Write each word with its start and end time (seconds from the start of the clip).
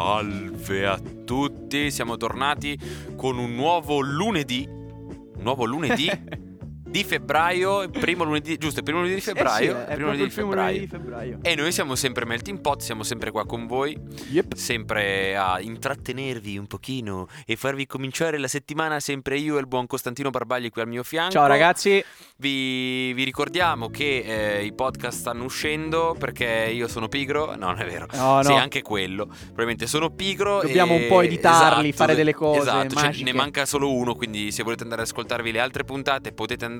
Salve 0.00 0.86
a 0.86 0.96
tutti, 1.24 1.90
siamo 1.90 2.16
tornati 2.16 2.78
con 3.16 3.36
un 3.36 3.56
nuovo 3.56 3.98
lunedì. 3.98 4.64
Un 4.64 5.42
nuovo 5.42 5.64
lunedì 5.64 6.08
di 6.88 7.04
febbraio, 7.04 7.88
primo 7.90 8.24
lunedì, 8.24 8.56
giusto, 8.56 8.78
il 8.78 8.84
primo 8.84 9.00
lunedì 9.00 9.16
di 9.18 9.24
febbraio, 9.24 9.76
Eh 9.76 9.80
sì, 9.80 9.84
primo 9.94 10.06
lunedì 10.06 10.22
il 10.24 10.32
primo 10.32 10.48
febbraio. 10.48 10.72
lunedì 10.72 10.80
di 10.80 10.86
febbraio. 10.90 11.38
E 11.42 11.54
noi 11.54 11.72
siamo 11.72 11.94
sempre 11.94 12.24
Melting 12.24 12.60
Pot, 12.60 12.80
siamo 12.80 13.02
sempre 13.02 13.30
qua 13.30 13.44
con 13.46 13.66
voi, 13.66 13.96
Yep. 14.30 14.54
sempre 14.54 15.36
a 15.36 15.60
intrattenervi 15.60 16.56
un 16.56 16.66
pochino 16.66 17.28
e 17.46 17.56
farvi 17.56 17.86
cominciare 17.86 18.38
la 18.38 18.48
settimana 18.48 19.00
sempre 19.00 19.38
io 19.38 19.56
e 19.56 19.60
il 19.60 19.66
buon 19.66 19.86
Costantino 19.86 20.30
Barbagli 20.30 20.70
qui 20.70 20.80
al 20.82 20.88
mio 20.88 21.02
fianco. 21.02 21.32
Ciao 21.32 21.46
ragazzi, 21.46 22.02
Vi, 22.40 23.12
vi 23.14 23.24
ricordiamo 23.24 23.90
che 23.90 24.58
eh, 24.58 24.64
i 24.64 24.72
podcast 24.72 25.18
stanno 25.18 25.44
uscendo 25.44 26.14
perché 26.18 26.70
io 26.72 26.86
sono 26.88 27.08
pigro. 27.08 27.46
No, 27.56 27.66
non 27.66 27.80
è 27.80 27.84
vero. 27.84 28.06
No, 28.14 28.40
Sì, 28.44 28.50
no. 28.50 28.56
anche 28.58 28.80
quello. 28.80 29.26
Probabilmente 29.26 29.86
sono 29.88 30.10
pigro. 30.10 30.60
Dobbiamo 30.62 30.94
e- 30.94 31.02
un 31.02 31.08
po' 31.08 31.20
editarli, 31.22 31.88
esatto, 31.88 31.96
fare 32.04 32.14
delle 32.14 32.32
cose 32.34 32.60
Esatto, 32.60 32.94
cioè, 32.94 33.12
ne 33.22 33.32
manca 33.32 33.66
solo 33.66 33.92
uno. 33.92 34.14
Quindi, 34.14 34.52
se 34.52 34.62
volete 34.62 34.84
andare 34.84 35.02
ad 35.02 35.08
ascoltarvi 35.08 35.50
le 35.50 35.58
altre 35.60 35.82
puntate, 35.84 36.30
potete 36.32 36.64
andare 36.64 36.76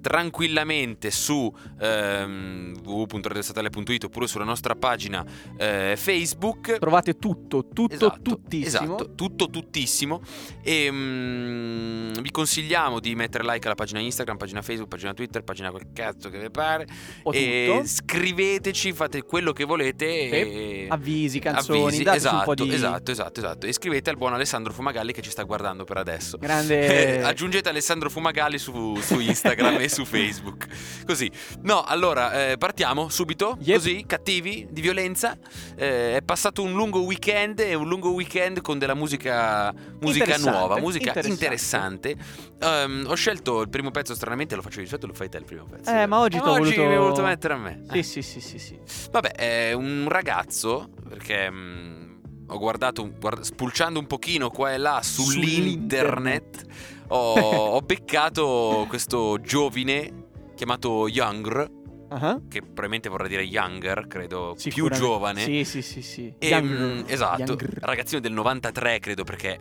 tranquillamente 0.00 1.10
su 1.10 1.52
ehm, 1.80 2.80
www.radiostatale.it 2.82 4.04
oppure 4.04 4.26
sulla 4.26 4.44
nostra 4.44 4.74
pagina 4.74 5.24
eh, 5.56 5.94
Facebook. 5.96 6.78
trovate 6.78 7.16
tutto, 7.16 7.66
tutto, 7.72 7.94
Esatto, 7.94 8.20
tuttissimo. 8.20 8.96
Esatto, 8.96 9.14
tutto, 9.14 9.48
tuttissimo. 9.48 10.20
E 10.62 10.90
mm, 10.90 12.12
vi 12.14 12.30
consigliamo 12.30 13.00
di 13.00 13.14
mettere 13.14 13.44
like 13.44 13.66
alla 13.66 13.74
pagina 13.74 14.00
Instagram, 14.00 14.36
pagina 14.36 14.62
Facebook, 14.62 14.88
pagina 14.88 15.14
Twitter, 15.14 15.42
pagina 15.42 15.70
quel 15.70 15.88
cazzo 15.92 16.28
che 16.28 16.38
vi 16.38 16.50
pare. 16.50 16.86
O 17.22 17.32
e 17.32 17.66
tutto. 17.68 17.86
scriveteci, 17.86 18.92
fate 18.92 19.22
quello 19.22 19.52
che 19.52 19.64
volete. 19.64 20.06
E... 20.06 20.86
Avvisi, 20.88 21.38
canzoni, 21.38 21.82
Avvisi, 21.82 22.02
esatto, 22.08 22.36
un 22.36 22.42
po' 22.44 22.54
di 22.54 22.72
esatto, 22.72 23.10
esatto, 23.10 23.40
esatto. 23.40 23.66
E 23.66 23.72
scrivete 23.72 24.10
al 24.10 24.16
buon 24.16 24.32
Alessandro 24.32 24.72
Fumagalli 24.72 25.12
che 25.12 25.22
ci 25.22 25.30
sta 25.30 25.42
guardando 25.42 25.84
per 25.84 25.96
adesso. 25.98 26.38
grande 26.38 27.18
Eh, 27.18 27.22
aggiungete 27.26 27.68
Alessandro 27.68 28.10
Fumagalli 28.10 28.58
su, 28.58 28.96
su 28.96 29.18
Instagram 29.28 29.78
e 29.80 29.88
su 29.88 30.04
Facebook. 30.04 30.66
Così. 31.06 31.30
No, 31.62 31.82
allora, 31.84 32.50
eh, 32.50 32.56
partiamo 32.58 33.08
subito. 33.08 33.56
Yep. 33.60 33.76
Così, 33.76 34.04
cattivi, 34.06 34.66
di 34.70 34.80
violenza. 34.80 35.36
Eh, 35.76 36.16
è 36.16 36.22
passato 36.22 36.62
un 36.62 36.72
lungo 36.72 37.00
weekend 37.02 37.60
e 37.60 37.74
un 37.74 37.88
lungo 37.88 38.10
weekend 38.10 38.60
con 38.60 38.78
della 38.78 38.94
musica, 38.94 39.72
musica 40.00 40.24
Interessante, 40.24 40.58
nuova, 40.58 40.78
musica 40.80 41.08
interessante. 41.08 41.44
interessante. 41.44 42.16
Ehm, 42.60 43.04
ho 43.08 43.14
scelto 43.14 43.60
il 43.62 43.68
primo 43.68 43.90
pezzo, 43.90 44.14
stranamente 44.14 44.54
lo 44.56 44.62
faccio 44.62 44.80
di 44.80 44.86
solito, 44.86 45.06
lo 45.06 45.14
fai 45.14 45.28
te 45.28 45.38
il 45.38 45.44
primo 45.44 45.64
pezzo. 45.64 45.90
Eh, 45.90 46.06
ma 46.06 46.18
oggi 46.20 46.38
t'ho 46.38 46.50
oggi 46.50 46.60
voluto- 46.74 46.82
mi 46.84 46.92
hai 46.92 46.98
voluto 46.98 47.22
mettere 47.22 47.54
a 47.54 47.56
me. 47.58 47.82
Sì, 47.90 47.98
Eh. 47.98 48.02
sì, 48.02 48.22
sì, 48.22 48.40
sì, 48.40 48.58
sì. 48.58 48.78
Vabbè, 49.10 49.32
è 49.32 49.72
un 49.72 50.06
ragazzo, 50.08 50.90
perché 51.08 51.50
mh, 51.50 52.20
ho 52.48 52.58
guardato, 52.58 53.10
guarda- 53.18 53.42
spulciando 53.44 53.98
un 53.98 54.06
pochino 54.06 54.50
qua 54.50 54.72
e 54.72 54.78
là 54.78 55.00
sull'internet, 55.02 56.64
ho, 57.08 57.34
ho 57.34 57.80
beccato 57.80 58.86
questo 58.88 59.40
giovine 59.40 60.26
chiamato 60.54 61.08
Youngr, 61.08 61.76
Ah, 62.10 62.40
che 62.48 62.62
probabilmente 62.62 63.10
vorrà 63.10 63.28
dire 63.28 63.42
Younger, 63.42 64.06
credo, 64.06 64.56
più 64.70 64.88
giovane. 64.88 65.42
Sì, 65.42 65.64
sì, 65.64 65.82
sì, 65.82 66.00
sì. 66.00 66.34
E, 66.38 66.48
Younger. 66.48 66.78
mh, 66.78 67.04
esatto, 67.06 67.42
Younger. 67.42 67.78
ragazzino 67.80 68.20
del 68.20 68.32
93, 68.32 68.98
credo, 68.98 69.24
perché, 69.24 69.60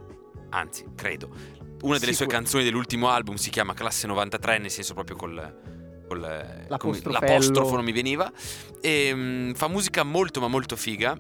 anzi, 0.52 0.86
credo, 0.96 1.30
una 1.82 1.98
delle 1.98 2.14
sue 2.14 2.26
canzoni 2.26 2.64
dell'ultimo 2.64 3.10
album 3.10 3.36
si 3.36 3.50
chiama 3.50 3.74
Classe 3.74 4.08
93, 4.08 4.60
nel 4.60 4.72
senso 4.72 4.94
proprio 4.94 5.18
col... 5.18 5.60
col 6.08 6.20
l'apostrofo 7.04 7.76
non 7.76 7.84
mi 7.84 7.92
veniva. 7.92 8.32
E, 8.80 9.14
mh, 9.14 9.54
fa 9.56 9.68
musica 9.68 10.04
molto 10.04 10.40
ma 10.40 10.48
molto 10.48 10.78
figa. 10.78 11.20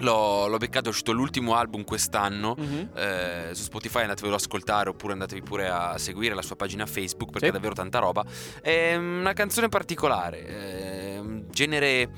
L'ho, 0.00 0.46
l'ho 0.48 0.56
beccato, 0.58 0.86
è 0.86 0.88
uscito 0.90 1.12
l'ultimo 1.12 1.54
album 1.54 1.84
quest'anno. 1.84 2.54
Mhm. 2.58 2.90
Eh, 2.94 3.48
su 3.52 3.62
Spotify 3.62 4.02
andatevelo 4.02 4.34
ad 4.34 4.40
ascoltare 4.40 4.88
oppure 4.90 5.12
andatevi 5.12 5.42
pure 5.42 5.68
a 5.68 5.96
seguire 5.98 6.34
la 6.34 6.42
sua 6.42 6.56
pagina 6.56 6.86
Facebook 6.86 7.30
perché 7.30 7.46
Sì. 7.46 7.52
è 7.52 7.54
davvero 7.54 7.74
tanta 7.74 7.98
roba. 7.98 8.24
È 8.62 8.96
una 8.96 9.32
canzone 9.32 9.68
particolare, 9.68 11.18
un 11.20 11.44
genere 11.50 12.08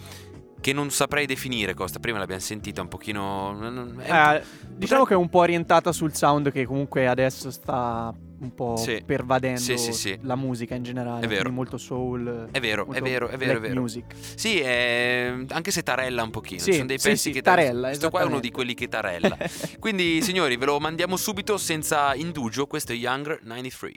che 0.61 0.73
non 0.73 0.91
saprei 0.91 1.27
definire, 1.27 1.75
Costa. 1.75 1.99
Prima 1.99 2.19
l'abbiamo 2.19 2.41
sentita 2.41 2.81
un 2.83 2.89
pochino... 2.89 3.49
un- 3.49 4.01
Eh, 4.01 4.43
diciamo 4.69 5.05
che 5.05 5.15
è 5.15 5.17
un 5.17 5.29
po' 5.29 5.41
orientata 5.41 5.91
sul 5.91 6.15
sound 6.15 6.53
che 6.53 6.65
comunque 6.65 7.09
adesso 7.09 7.51
sta 7.51 8.15
un 8.43 8.55
po' 8.55 8.77
Sì. 8.77 9.03
pervadendo 9.07 9.61
Sì, 9.61 9.79
sì, 9.79 9.93
sì. 9.93 10.19
la 10.23 10.35
musica 10.37 10.75
in 10.75 10.83
generale. 10.83 11.25
È 11.25 11.29
vero. 11.29 11.51
molto 11.51 11.79
soul. 11.79 12.49
È 12.51 12.61
vero, 12.61 12.87
è 12.93 13.01
vero, 13.01 13.29
è 13.29 13.37
vero, 13.37 13.59
è 13.59 13.61
vero. 13.61 13.81
music. 13.81 14.15
Sì, 14.35 14.59
è- 14.59 15.33
anche 15.49 15.71
se 15.71 15.83
tarella 15.83 16.23
un 16.23 16.31
pochino. 16.31 16.61
Sì, 16.61 16.67
Ci 16.71 16.73
sono 16.75 16.87
dei 16.87 16.99
sì, 16.99 17.09
pezzi 17.09 17.23
sì, 17.29 17.31
che 17.33 17.43
tarella, 17.43 17.89
Questo 17.89 18.11
qua 18.11 18.21
è 18.23 18.25
uno 18.25 18.41
di 18.41 18.51
quelli 18.51 18.75
che 18.75 18.89
tarella. 18.89 19.37
Quindi, 19.79 20.21
signori, 20.23 20.57
ve 20.57 20.67
lo 20.67 20.79
mandiamo 20.81 21.17
subito 21.17 21.57
senza 21.57 22.15
indugio. 22.15 22.67
Questo 22.67 22.93
è 22.93 22.97
Younger 22.97 23.39
93. 23.43 23.93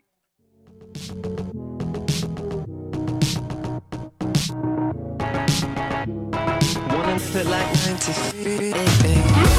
Wanna 5.86 7.20
put 7.20 7.46
like 7.46 7.72
93 7.90 9.55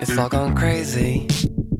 It's 0.00 0.16
all 0.16 0.28
gone 0.28 0.54
crazy. 0.54 1.26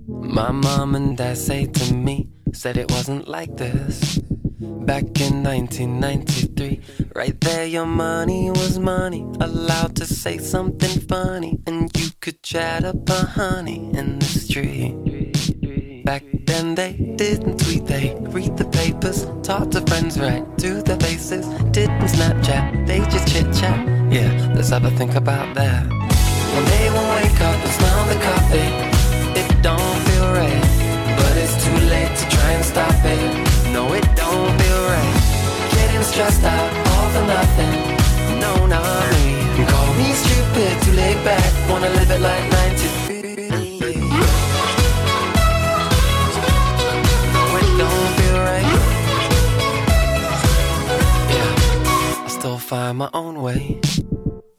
My 0.09 0.51
mom 0.51 0.97
and 0.97 1.17
dad 1.17 1.39
say 1.39 1.67
to 1.67 1.95
me, 1.95 2.29
said 2.53 2.77
it 2.77 2.91
wasn't 2.91 3.29
like 3.29 3.57
this. 3.57 4.19
Back 4.59 5.21
in 5.21 5.45
1993, 5.45 6.81
right 7.15 7.41
there, 7.41 7.67
your 7.67 7.87
money 7.87 8.51
was 8.51 8.79
money. 8.79 9.21
Allowed 9.41 9.95
to 9.97 10.07
say 10.07 10.39
something 10.39 11.01
funny, 11.03 11.61
and 11.67 11.91
you 11.97 12.09
could 12.21 12.43
chat 12.43 12.85
up 12.85 13.09
a 13.09 13.25
honey 13.25 13.91
in 13.95 14.19
the 14.19 14.25
street. 14.25 16.05
Back 16.05 16.25
then 16.47 16.75
they 16.75 16.95
didn't 17.17 17.61
tweet, 17.61 17.87
they 17.87 18.17
read 18.19 18.57
the 18.57 18.65
papers, 18.65 19.27
talked 19.43 19.73
to 19.73 19.81
friends 19.83 20.19
right 20.19 20.45
to 20.59 20.83
their 20.83 20.99
faces. 20.99 21.47
Didn't 21.71 22.01
Snapchat, 22.01 22.87
they 22.87 22.99
just 23.11 23.29
chit 23.29 23.47
chat. 23.55 23.87
Yeah, 24.11 24.53
let's 24.57 24.71
have 24.71 24.85
a 24.85 24.91
think 24.93 25.15
about 25.15 25.55
that. 25.55 26.08
Day 26.49 26.91
we'll 26.91 27.09
wake 27.15 27.41
up 27.41 27.59
and 27.65 27.73
smell 27.79 28.05
the 28.13 28.19
coffee. 28.29 28.71
It 29.41 29.49
don't 29.63 29.99
feel 30.09 30.29
right, 30.33 30.65
but 31.19 31.37
it's 31.37 31.57
too 31.65 31.79
late 31.93 32.15
to 32.21 32.25
try 32.37 32.51
and 32.53 32.65
stop 32.65 33.05
it. 33.05 33.19
No, 33.73 33.93
it 33.93 34.05
don't 34.17 34.53
feel 34.61 34.83
right. 34.95 35.15
Getting 35.73 36.03
stressed 36.03 36.45
out, 36.45 36.71
all 36.93 37.09
for 37.15 37.25
nothing. 37.27 37.75
No, 38.41 38.67
not 38.67 39.11
me. 39.13 39.27
Call 39.67 39.95
me 39.95 40.13
stupid, 40.13 40.73
too 40.83 40.93
laid 40.93 41.23
back. 41.25 41.71
Wanna 41.71 41.91
live 41.91 42.11
it 42.11 42.21
like 42.21 42.45
93. 42.51 43.19
It 47.61 47.73
don't 47.79 48.11
feel 48.19 48.39
right. 48.51 48.71
Yeah, 51.35 52.25
I 52.25 52.29
still 52.29 52.59
find 52.59 52.99
my 52.99 53.11
own 53.15 53.43
way. 53.43 53.81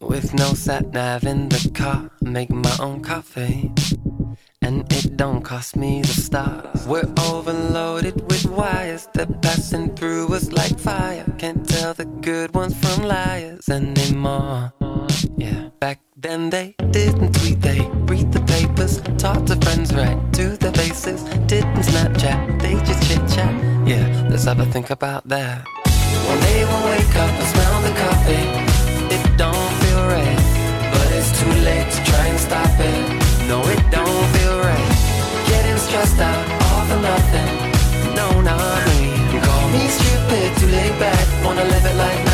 With 0.10 0.34
no 0.34 0.56
sat 0.56 0.92
nav 0.92 1.24
in 1.24 1.50
the 1.50 1.70
car, 1.70 2.10
make 2.20 2.50
my 2.50 2.76
own 2.80 3.04
coffee. 3.04 3.72
And 4.60 4.92
it 4.92 5.16
don't 5.16 5.44
cost 5.44 5.76
me 5.76 6.02
the 6.02 6.08
stars. 6.08 6.88
We're 6.88 7.14
overloaded 7.30 8.16
with 8.28 8.46
wires. 8.48 9.08
They're 9.14 9.28
passing 9.28 9.96
through 9.96 10.34
us 10.34 10.52
like 10.52 10.80
fire. 10.80 11.26
Can't 11.38 11.64
tell 11.64 11.94
the 11.94 12.06
good 12.06 12.56
ones 12.56 12.76
from 12.82 13.08
liars 13.08 13.70
anymore. 13.70 14.74
Yeah, 15.38 15.70
back 15.80 16.00
then 16.18 16.50
they 16.50 16.74
didn't 16.90 17.36
tweet, 17.36 17.62
they 17.62 17.82
read 18.10 18.32
the 18.32 18.42
papers, 18.42 19.02
talk 19.20 19.46
to 19.46 19.56
friends 19.58 19.94
right 19.94 20.18
to 20.34 20.58
their 20.58 20.74
faces. 20.74 21.22
Didn't 21.46 21.84
Snapchat, 21.86 22.60
they 22.60 22.74
just 22.84 23.08
chit 23.08 23.22
chat. 23.30 23.54
Yeah, 23.88 24.28
let's 24.28 24.46
have 24.46 24.60
a 24.60 24.66
think 24.66 24.90
about 24.90 25.28
that. 25.28 25.68
One 26.26 26.40
day 26.40 26.66
we'll 26.66 26.86
wake 26.98 27.16
up 27.16 27.30
and 27.30 27.48
smell 27.54 27.82
the 27.84 27.94
coffee 28.00 28.89
it 29.12 29.38
don't 29.38 29.72
feel 29.82 30.04
right. 30.08 30.42
But 30.94 31.08
it's 31.18 31.32
too 31.40 31.54
late 31.68 31.90
to 31.96 32.00
try 32.12 32.26
and 32.32 32.40
stop 32.40 32.74
it. 32.80 33.04
No, 33.48 33.62
it 33.74 33.82
don't 33.92 34.26
feel 34.36 34.58
right. 34.60 34.92
Getting 35.48 35.78
stressed 35.78 36.20
out 36.20 36.46
all 36.66 36.84
for 36.90 37.00
nothing. 37.02 37.52
No, 38.16 38.42
not 38.42 38.80
me. 38.88 39.00
You 39.34 39.40
call 39.42 39.66
me 39.70 39.88
stupid, 39.88 40.58
too 40.60 40.68
laid 40.68 40.96
back. 41.00 41.24
Wanna 41.44 41.64
live 41.64 41.86
it 41.86 41.96
like 41.96 42.29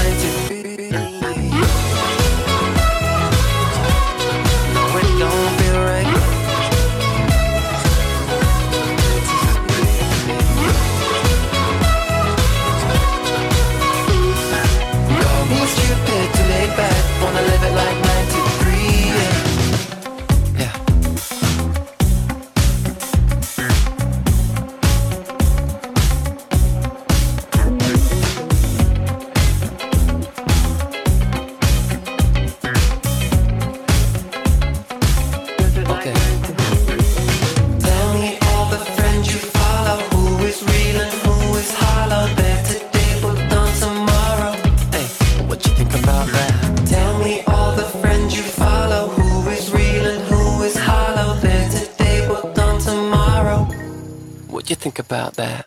think 54.96 55.08
about 55.08 55.34
that. 55.34 55.66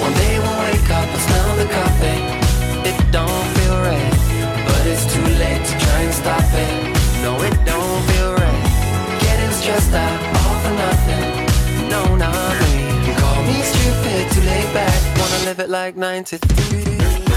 One 0.00 0.12
day 0.14 0.38
we'll 0.38 0.58
wake 0.66 0.90
up 0.90 1.06
and 1.06 1.22
smell 1.28 1.56
the 1.62 1.68
coffee. 1.78 2.22
It 2.90 2.98
don't 3.12 3.46
feel 3.56 3.76
right, 3.86 4.14
but 4.66 4.82
it's 4.86 5.06
too 5.14 5.28
late 5.38 5.64
to 5.64 5.74
try 5.84 6.00
and 6.02 6.14
stop 6.14 6.48
it. 6.64 6.74
No, 7.22 7.36
it 7.42 7.54
don't 7.64 8.02
feel 8.10 8.34
right. 8.34 9.20
Getting 9.20 9.52
stressed 9.52 9.94
out, 9.94 10.20
all 10.40 10.56
for 10.62 10.74
nothing. 10.74 11.88
No, 11.88 12.16
not 12.16 12.52
me. 12.62 13.06
You 13.06 13.14
call 13.22 13.42
me 13.44 13.62
stupid, 13.62 14.32
too 14.32 14.42
laid 14.42 14.74
back. 14.74 15.18
Wanna 15.18 15.44
live 15.44 15.60
it 15.60 15.68
like 15.68 15.96
93. 15.96 17.27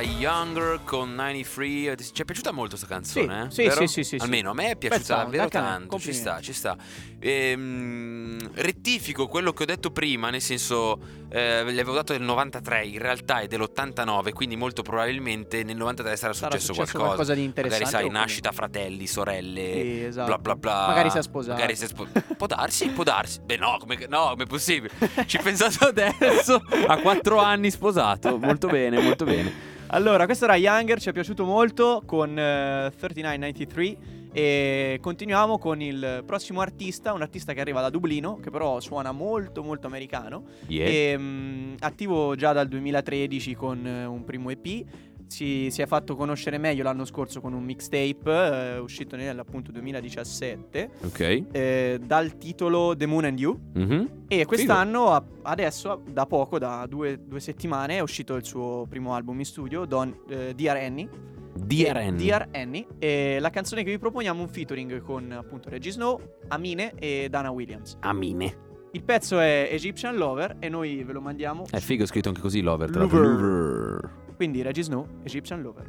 Era 0.00 0.18
Younger 0.18 0.80
con 0.84 1.14
93. 1.14 1.96
Ci 2.12 2.22
è 2.22 2.24
piaciuta 2.24 2.52
molto 2.52 2.76
questa 2.76 2.86
canzone? 2.86 3.48
Sì, 3.50 3.62
eh? 3.62 3.70
sì, 3.70 3.86
sì, 3.86 4.04
sì, 4.04 4.04
sì. 4.04 4.16
Almeno 4.18 4.50
a 4.50 4.54
me 4.54 4.70
è 4.70 4.76
piaciuta 4.76 5.04
sound, 5.04 5.24
davvero 5.24 5.48
tanto. 5.48 5.98
Ci 5.98 6.12
sta, 6.12 6.40
ci 6.40 6.52
sta. 6.52 6.76
Ehm, 7.18 8.38
rettifico 8.54 9.26
quello 9.28 9.52
che 9.52 9.62
ho 9.64 9.66
detto 9.66 9.90
prima, 9.90 10.30
nel 10.30 10.40
senso, 10.40 10.98
eh, 11.28 11.62
le 11.64 11.80
avevo 11.80 11.94
dato 11.94 12.12
del 12.12 12.22
93, 12.22 12.86
in 12.86 12.98
realtà 12.98 13.40
è 13.40 13.46
dell'89, 13.46 14.32
quindi 14.32 14.56
molto 14.56 14.82
probabilmente 14.82 15.62
nel 15.62 15.76
93 15.76 16.16
sarà 16.16 16.32
Sarà 16.32 16.50
successo, 16.52 16.72
successo 16.72 16.98
qualcosa. 16.98 17.06
qualcosa 17.06 17.34
di 17.34 17.44
interessante, 17.44 17.84
Magari 17.84 18.04
sai, 18.04 18.20
nascita, 18.20 18.52
fratelli, 18.52 19.06
sorelle, 19.06 19.72
Sì, 19.72 20.04
esatto. 20.04 20.26
bla 20.26 20.38
bla 20.38 20.56
bla. 20.56 20.86
Magari 20.86 21.10
si 21.10 21.18
è 21.18 21.22
sposato. 21.22 21.52
Magari 21.54 21.76
si 21.76 21.84
è 21.84 21.88
spo- 21.88 22.08
può 22.36 22.46
darsi, 22.46 22.88
può 22.88 23.04
darsi. 23.04 23.40
Beh 23.44 23.56
no, 23.56 23.76
come, 23.78 24.06
no, 24.08 24.28
come 24.30 24.44
è 24.44 24.46
possibile? 24.46 24.92
Ci 25.26 25.38
pensato 25.42 25.86
adesso, 25.86 26.62
a 26.86 26.96
quattro 26.98 27.38
anni 27.38 27.70
sposato. 27.70 28.38
Molto 28.38 28.68
bene, 28.68 29.00
molto 29.00 29.24
bene. 29.24 29.69
Allora, 29.92 30.24
questo 30.24 30.44
era 30.44 30.54
Younger, 30.54 31.00
ci 31.00 31.08
è 31.08 31.12
piaciuto 31.12 31.44
molto 31.44 32.02
con 32.06 32.38
eh, 32.38 32.92
3993 32.96 33.96
e 34.32 34.98
continuiamo 35.00 35.58
con 35.58 35.82
il 35.82 36.22
prossimo 36.24 36.60
artista, 36.60 37.12
un 37.12 37.22
artista 37.22 37.52
che 37.54 37.60
arriva 37.60 37.80
da 37.80 37.90
Dublino, 37.90 38.38
che 38.38 38.50
però 38.50 38.78
suona 38.78 39.10
molto 39.10 39.64
molto 39.64 39.88
americano, 39.88 40.44
e, 40.84 41.18
mm, 41.18 41.74
attivo 41.80 42.36
già 42.36 42.52
dal 42.52 42.68
2013 42.68 43.54
con 43.56 43.84
eh, 43.84 44.04
un 44.04 44.22
primo 44.22 44.50
EP. 44.50 44.84
Si, 45.30 45.68
si 45.70 45.80
è 45.80 45.86
fatto 45.86 46.16
conoscere 46.16 46.58
meglio 46.58 46.82
l'anno 46.82 47.04
scorso 47.04 47.40
con 47.40 47.52
un 47.52 47.62
mixtape 47.62 48.74
eh, 48.74 48.78
uscito 48.78 49.14
nell'appunto 49.14 49.70
2017 49.70 50.90
Ok. 51.04 51.42
eh, 51.52 52.00
dal 52.04 52.36
titolo 52.36 52.96
The 52.96 53.06
Moon 53.06 53.24
and 53.24 53.38
You. 53.38 53.56
Mhm. 53.74 54.24
E 54.26 54.44
quest'anno, 54.44 55.12
a- 55.12 55.24
adesso, 55.42 56.02
da 56.10 56.26
poco, 56.26 56.58
da 56.58 56.84
due, 56.88 57.20
due 57.24 57.38
settimane, 57.38 57.98
è 57.98 58.00
uscito 58.00 58.34
il 58.34 58.44
suo 58.44 58.86
primo 58.88 59.14
album 59.14 59.38
in 59.38 59.44
studio, 59.44 59.84
Don, 59.84 60.12
eh, 60.28 60.52
Dear 60.54 60.76
Annie. 60.78 61.08
Dear 61.54 61.96
Annie. 61.96 62.24
Dear 62.26 62.48
Annie. 62.52 62.86
E 62.98 63.38
la 63.40 63.50
canzone 63.50 63.84
che 63.84 63.90
vi 63.90 63.98
proponiamo 63.98 64.40
è 64.40 64.42
un 64.42 64.48
featuring 64.48 65.00
con 65.00 65.30
appunto 65.30 65.68
Reggie 65.68 65.92
Snow, 65.92 66.20
Amine 66.48 66.94
e 66.98 67.28
Dana 67.30 67.50
Williams. 67.50 67.96
Amine. 68.00 68.68
Il 68.92 69.04
pezzo 69.04 69.38
è 69.38 69.68
Egyptian 69.70 70.16
Lover 70.16 70.56
e 70.58 70.68
noi 70.68 71.04
ve 71.04 71.12
lo 71.12 71.20
mandiamo. 71.20 71.64
È 71.70 71.78
figo, 71.78 72.02
è 72.02 72.06
scritto 72.06 72.28
anche 72.28 72.40
così 72.40 72.60
Lover. 72.60 72.90
tra 72.90 73.00
Lover. 73.04 74.18
L'altro. 74.40 74.46
Lover. 74.46 74.46
Quindi 74.46 74.62
Reggie 74.62 74.82
Snow, 74.82 75.06
Egyptian 75.24 75.62
Lover. 75.62 75.84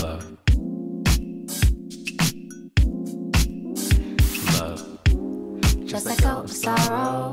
Love. 0.00 0.38
Love. 4.58 4.82
Just 5.84 6.06
let 6.06 6.22
go 6.22 6.42
of 6.42 6.50
sorrow, 6.50 7.32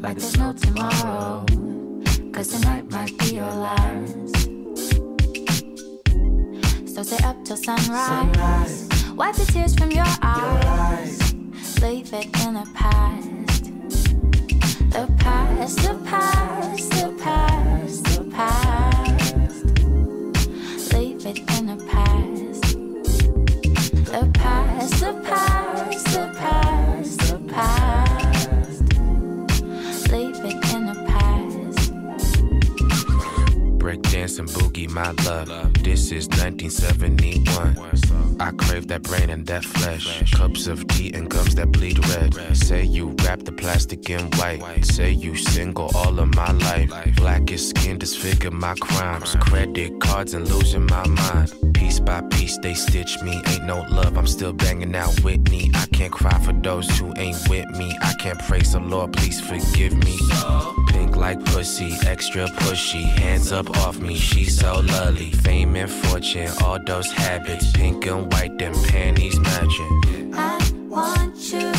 like 0.00 0.18
there's 0.18 0.36
no 0.36 0.52
tomorrow. 0.52 1.44
Cause 2.32 2.48
tonight 2.48 2.90
might 2.90 3.16
be 3.18 3.36
your 3.36 3.54
last. 3.54 4.34
So 6.92 7.02
stay 7.04 7.24
up 7.24 7.36
till 7.44 7.56
sunrise. 7.56 8.88
Wipe 9.14 9.36
the 9.36 9.44
tears 9.52 9.74
from 9.76 9.90
your 9.92 10.06
eyes. 10.22 11.34
Leave 11.80 12.12
it 12.12 12.26
in. 12.46 12.54
The 12.54 12.66
past, 12.74 13.28
the 14.90 15.06
past, 15.18 15.76
the 15.78 15.94
past, 16.04 16.90
the 16.90 17.14
past. 17.22 17.99
And 34.20 34.50
boogie, 34.50 34.90
my 34.90 35.12
love. 35.24 35.48
This 35.82 36.12
is 36.12 36.28
1971. 36.28 38.38
I 38.38 38.50
crave 38.50 38.86
that 38.88 39.02
brain 39.02 39.30
and 39.30 39.46
that 39.46 39.64
flesh. 39.64 40.30
Cups 40.32 40.66
of 40.66 40.86
tea 40.88 41.10
and 41.14 41.30
gums 41.30 41.54
that 41.54 41.72
bleed 41.72 41.98
red. 42.10 42.34
Say 42.54 42.84
you 42.84 43.16
wrap 43.24 43.38
the 43.40 43.52
plastic 43.52 44.10
in 44.10 44.30
white. 44.32 44.84
Say 44.84 45.12
you 45.12 45.36
single 45.36 45.90
all 45.94 46.20
of 46.20 46.34
my 46.34 46.52
life. 46.52 46.92
Blackest 47.16 47.70
skin 47.70 47.98
disfigure 47.98 48.50
my 48.50 48.74
crimes. 48.74 49.36
Credit 49.40 49.98
cards 50.02 50.34
and 50.34 50.46
losing 50.50 50.84
my 50.84 51.08
mind. 51.08 51.54
Piece 51.72 51.98
by 51.98 52.20
they 52.40 52.74
stitch 52.74 53.22
me. 53.22 53.42
Ain't 53.46 53.64
no 53.64 53.82
love, 53.90 54.16
I'm 54.16 54.26
still 54.26 54.52
banging 54.52 54.94
out 54.94 55.18
Whitney. 55.20 55.70
I 55.74 55.86
can't 55.92 56.12
cry 56.12 56.38
for 56.38 56.52
those 56.52 56.88
who 56.98 57.12
ain't 57.16 57.36
with 57.48 57.68
me. 57.76 57.96
I 58.00 58.14
can't 58.14 58.38
praise 58.38 58.72
the 58.72 58.80
Lord, 58.80 59.12
please 59.12 59.40
forgive 59.40 59.92
me. 59.92 60.18
Pink 60.88 61.16
like 61.16 61.44
pussy, 61.44 61.96
extra 62.06 62.46
pushy. 62.46 63.04
Hands 63.04 63.52
up 63.52 63.68
off 63.78 63.98
me, 63.98 64.16
she's 64.16 64.58
so 64.58 64.80
lovely. 64.80 65.30
Fame 65.30 65.76
and 65.76 65.90
fortune, 65.90 66.50
all 66.62 66.78
those 66.84 67.10
habits. 67.12 67.70
Pink 67.72 68.06
and 68.06 68.32
white, 68.32 68.56
them 68.58 68.74
panties 68.84 69.38
matching. 69.38 70.32
I 70.34 70.72
want 70.88 71.36
you 71.52 71.74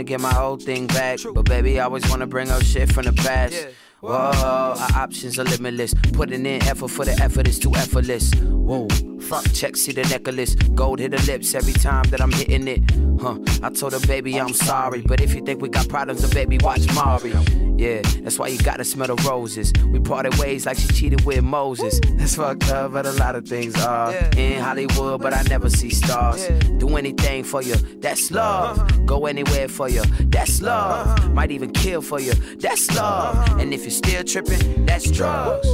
ring, 0.00 0.06
get 0.06 0.20
my 0.20 0.36
old 0.40 0.62
thing 0.62 0.86
back. 0.86 1.18
But 1.34 1.44
baby, 1.44 1.80
I 1.80 1.84
always 1.84 2.08
wanna 2.08 2.26
bring 2.26 2.50
up 2.50 2.62
shit 2.62 2.92
from 2.92 3.04
the 3.04 3.12
past. 3.12 3.68
Whoa, 4.00 4.12
our 4.12 4.76
options 4.96 5.38
are 5.38 5.44
limitless. 5.44 5.94
Putting 6.12 6.46
in 6.46 6.62
effort 6.62 6.88
for 6.88 7.04
the 7.04 7.12
effort 7.22 7.46
is 7.46 7.58
too 7.58 7.74
effortless. 7.74 8.32
Whoa, 8.34 8.88
fuck, 9.30 9.52
check, 9.52 9.76
see 9.76 9.92
the 9.92 10.02
necklace. 10.02 10.56
Gold 10.74 10.98
hit 10.98 11.12
her 11.12 11.32
lips 11.32 11.54
every 11.54 11.72
time 11.72 12.02
that 12.10 12.20
I'm 12.20 12.32
hitting 12.32 12.66
it. 12.66 12.82
Huh, 13.20 13.38
I 13.62 13.70
told 13.70 13.92
her, 13.92 14.00
baby, 14.00 14.40
I'm 14.40 14.52
sorry. 14.52 15.02
But 15.02 15.20
if 15.20 15.34
you 15.34 15.42
think 15.42 15.62
we 15.62 15.68
got 15.68 15.88
problems, 15.88 16.22
then 16.22 16.30
baby, 16.30 16.58
watch 16.58 16.92
Mari. 16.94 17.32
Yeah, 17.76 18.02
that's 18.22 18.38
why 18.40 18.48
you 18.48 18.58
gotta 18.58 18.84
smell 18.84 19.06
the 19.06 19.14
roses. 19.28 19.72
We 19.86 20.00
parted 20.00 20.34
ways 20.38 20.66
like 20.66 20.78
she 20.78 20.88
cheated 20.88 21.24
with 21.24 21.42
Moses. 21.42 22.00
That's 22.16 22.34
fucked 22.34 22.70
up, 22.70 22.92
but 22.92 23.06
a 23.06 23.12
lot 23.12 23.36
of 23.36 23.46
things 23.46 23.74
are. 23.84 24.12
In 24.36 24.60
Hollywood, 24.60 25.22
but 25.22 25.32
I 25.32 25.42
never 25.42 25.70
see 25.70 25.90
stars. 25.90 26.48
Do 26.78 26.96
anything 26.96 27.44
for 27.44 27.62
you, 27.62 27.76
that's 28.04 28.32
uh-huh. 28.32 28.74
love. 28.74 29.06
Go 29.06 29.26
anywhere 29.26 29.68
for 29.68 29.88
you, 29.88 30.02
that's 30.34 30.60
uh-huh. 30.60 31.14
love. 31.20 31.32
Might 31.32 31.52
even 31.52 31.70
kill 31.70 32.02
for 32.02 32.18
you, 32.20 32.32
that's 32.58 32.88
uh-huh. 32.90 33.00
love. 33.00 33.60
And 33.60 33.72
if 33.72 33.82
you're 33.82 33.90
still 33.90 34.24
tripping, 34.24 34.86
that's 34.86 35.08
drugs. 35.08 35.68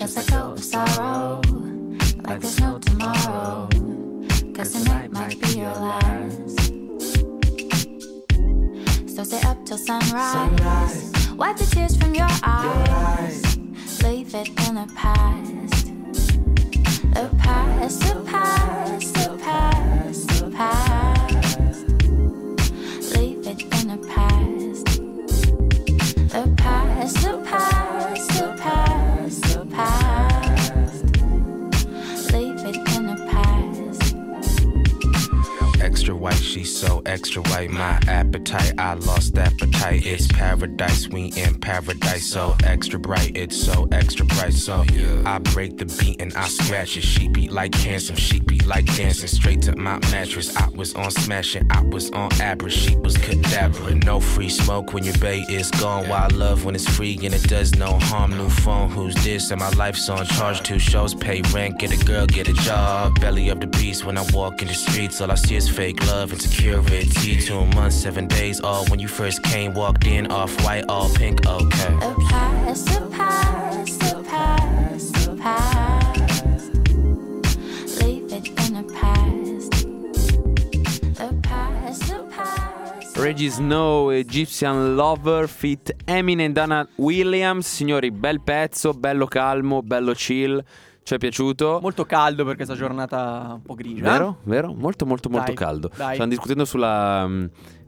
Just 0.00 0.16
let 0.16 0.30
go 0.30 0.52
of 0.52 0.64
sorrow, 0.64 1.42
like 2.30 2.40
there's 2.42 2.60
no 2.60 2.78
tomorrow. 2.78 3.68
Cause 4.54 4.72
tonight 4.72 5.10
might 5.10 5.40
be 5.40 5.48
your 5.58 5.74
last. 5.74 6.58
So 9.14 9.24
stay 9.24 9.42
up 9.48 9.58
till 9.66 9.78
sunrise. 9.78 11.12
Wipe 11.36 11.56
the 11.56 11.66
tears 11.72 11.96
from 11.96 12.14
your 12.14 12.28
eyes. 12.44 13.58
Leave 14.04 14.32
it 14.34 14.48
in 14.68 14.74
the 14.76 14.88
past. 14.94 15.86
The 17.14 17.28
past, 17.38 18.00
the 18.00 18.14
past, 18.30 19.14
the 19.14 19.36
past, 19.42 20.28
the 20.28 20.50
past. 20.50 21.86
Leave 23.16 23.44
it 23.44 23.60
in 23.82 23.88
the 23.88 23.98
past. 24.06 24.29
White, 36.20 36.34
she's 36.34 36.70
so 36.74 36.99
extra 37.10 37.42
white. 37.42 37.70
My 37.70 37.98
appetite, 38.06 38.74
I 38.78 38.94
lost 38.94 39.36
appetite. 39.36 40.06
It's 40.06 40.28
paradise, 40.28 41.08
we 41.08 41.32
in 41.36 41.58
paradise. 41.60 42.26
So 42.26 42.54
extra 42.64 42.98
bright, 42.98 43.32
it's 43.36 43.60
so 43.60 43.88
extra 43.90 44.24
bright. 44.26 44.54
So 44.54 44.84
I 45.26 45.38
break 45.38 45.76
the 45.76 45.86
beat 45.86 46.20
and 46.22 46.32
I 46.34 46.46
scratch 46.46 46.96
it. 46.96 47.02
She 47.02 47.28
beat 47.28 47.50
like 47.50 47.72
cancer, 47.72 48.14
she 48.16 48.40
beat 48.40 48.64
like 48.66 48.86
dancing. 48.96 49.28
Straight 49.28 49.62
to 49.62 49.76
my 49.76 49.98
mattress. 50.12 50.56
I 50.56 50.68
was 50.68 50.94
on 50.94 51.10
smashing, 51.10 51.66
I 51.70 51.82
was 51.82 52.10
on 52.12 52.32
average. 52.40 52.74
She 52.74 52.96
was 52.96 53.16
cadaver. 53.16 53.94
No 53.96 54.20
free 54.20 54.48
smoke 54.48 54.92
when 54.92 55.04
your 55.04 55.18
bay 55.18 55.44
is 55.48 55.70
gone. 55.72 56.08
Wild 56.08 56.32
love 56.32 56.64
when 56.64 56.74
it's 56.74 56.88
free 56.88 57.18
and 57.24 57.34
it 57.34 57.42
does 57.42 57.74
no 57.74 57.98
harm. 57.98 58.30
New 58.38 58.48
phone, 58.48 58.88
who's 58.88 59.16
this? 59.24 59.50
And 59.50 59.60
my 59.60 59.70
life's 59.70 60.08
on 60.08 60.24
charge. 60.26 60.62
Two 60.62 60.78
shows, 60.78 61.14
pay 61.14 61.42
rent, 61.52 61.78
get 61.78 61.92
a 61.92 62.04
girl, 62.04 62.26
get 62.26 62.48
a 62.48 62.54
job. 62.54 63.20
Belly 63.20 63.48
of 63.48 63.60
the 63.60 63.66
beast 63.66 64.04
when 64.04 64.16
I 64.16 64.24
walk 64.32 64.62
in 64.62 64.68
the 64.68 64.74
streets. 64.74 65.20
All 65.20 65.32
I 65.32 65.34
see 65.34 65.56
is 65.56 65.68
fake 65.68 66.06
love 66.06 66.32
and 67.00 67.12
security. 67.12 67.46
Two 67.46 67.66
months, 67.76 67.96
seven 67.96 68.26
days. 68.26 68.60
All 68.60 68.84
when 68.86 69.00
you 69.00 69.08
first 69.08 69.42
came, 69.42 69.74
walked 69.74 70.06
in, 70.06 70.30
off 70.30 70.52
white, 70.64 70.84
all 70.88 71.08
pink, 71.10 71.46
okay. 71.46 71.94
The 71.96 72.14
past, 72.28 72.86
the 72.86 73.08
past. 73.10 74.00
Leave 78.02 78.32
it 78.32 78.48
in 78.48 78.74
the 78.74 78.84
past. 78.94 79.20
Reggie 83.16 83.50
Snow, 83.50 84.10
Egyptian 84.10 84.96
Lover, 84.96 85.46
fit 85.46 85.90
Eminem 86.06 86.54
Dana 86.54 86.88
Williams. 86.96 87.66
Signori, 87.66 88.10
bel 88.10 88.38
pezzo, 88.38 88.94
bello 88.94 89.26
calmo, 89.26 89.82
bello 89.82 90.14
chill. 90.14 90.62
Ci 91.10 91.16
è 91.16 91.18
piaciuto? 91.18 91.80
Molto 91.82 92.04
caldo 92.04 92.44
per 92.44 92.54
questa 92.54 92.76
giornata 92.76 93.54
un 93.54 93.62
po' 93.62 93.74
grigia. 93.74 94.12
Vero? 94.12 94.36
Vero? 94.44 94.72
Molto 94.72 95.06
molto 95.06 95.28
molto 95.28 95.46
Dai, 95.46 95.56
caldo. 95.56 95.90
dai. 95.96 96.14
Stanno 96.14 96.28
discutendo 96.30 96.64
sulla... 96.64 97.26
mm, 97.26 97.44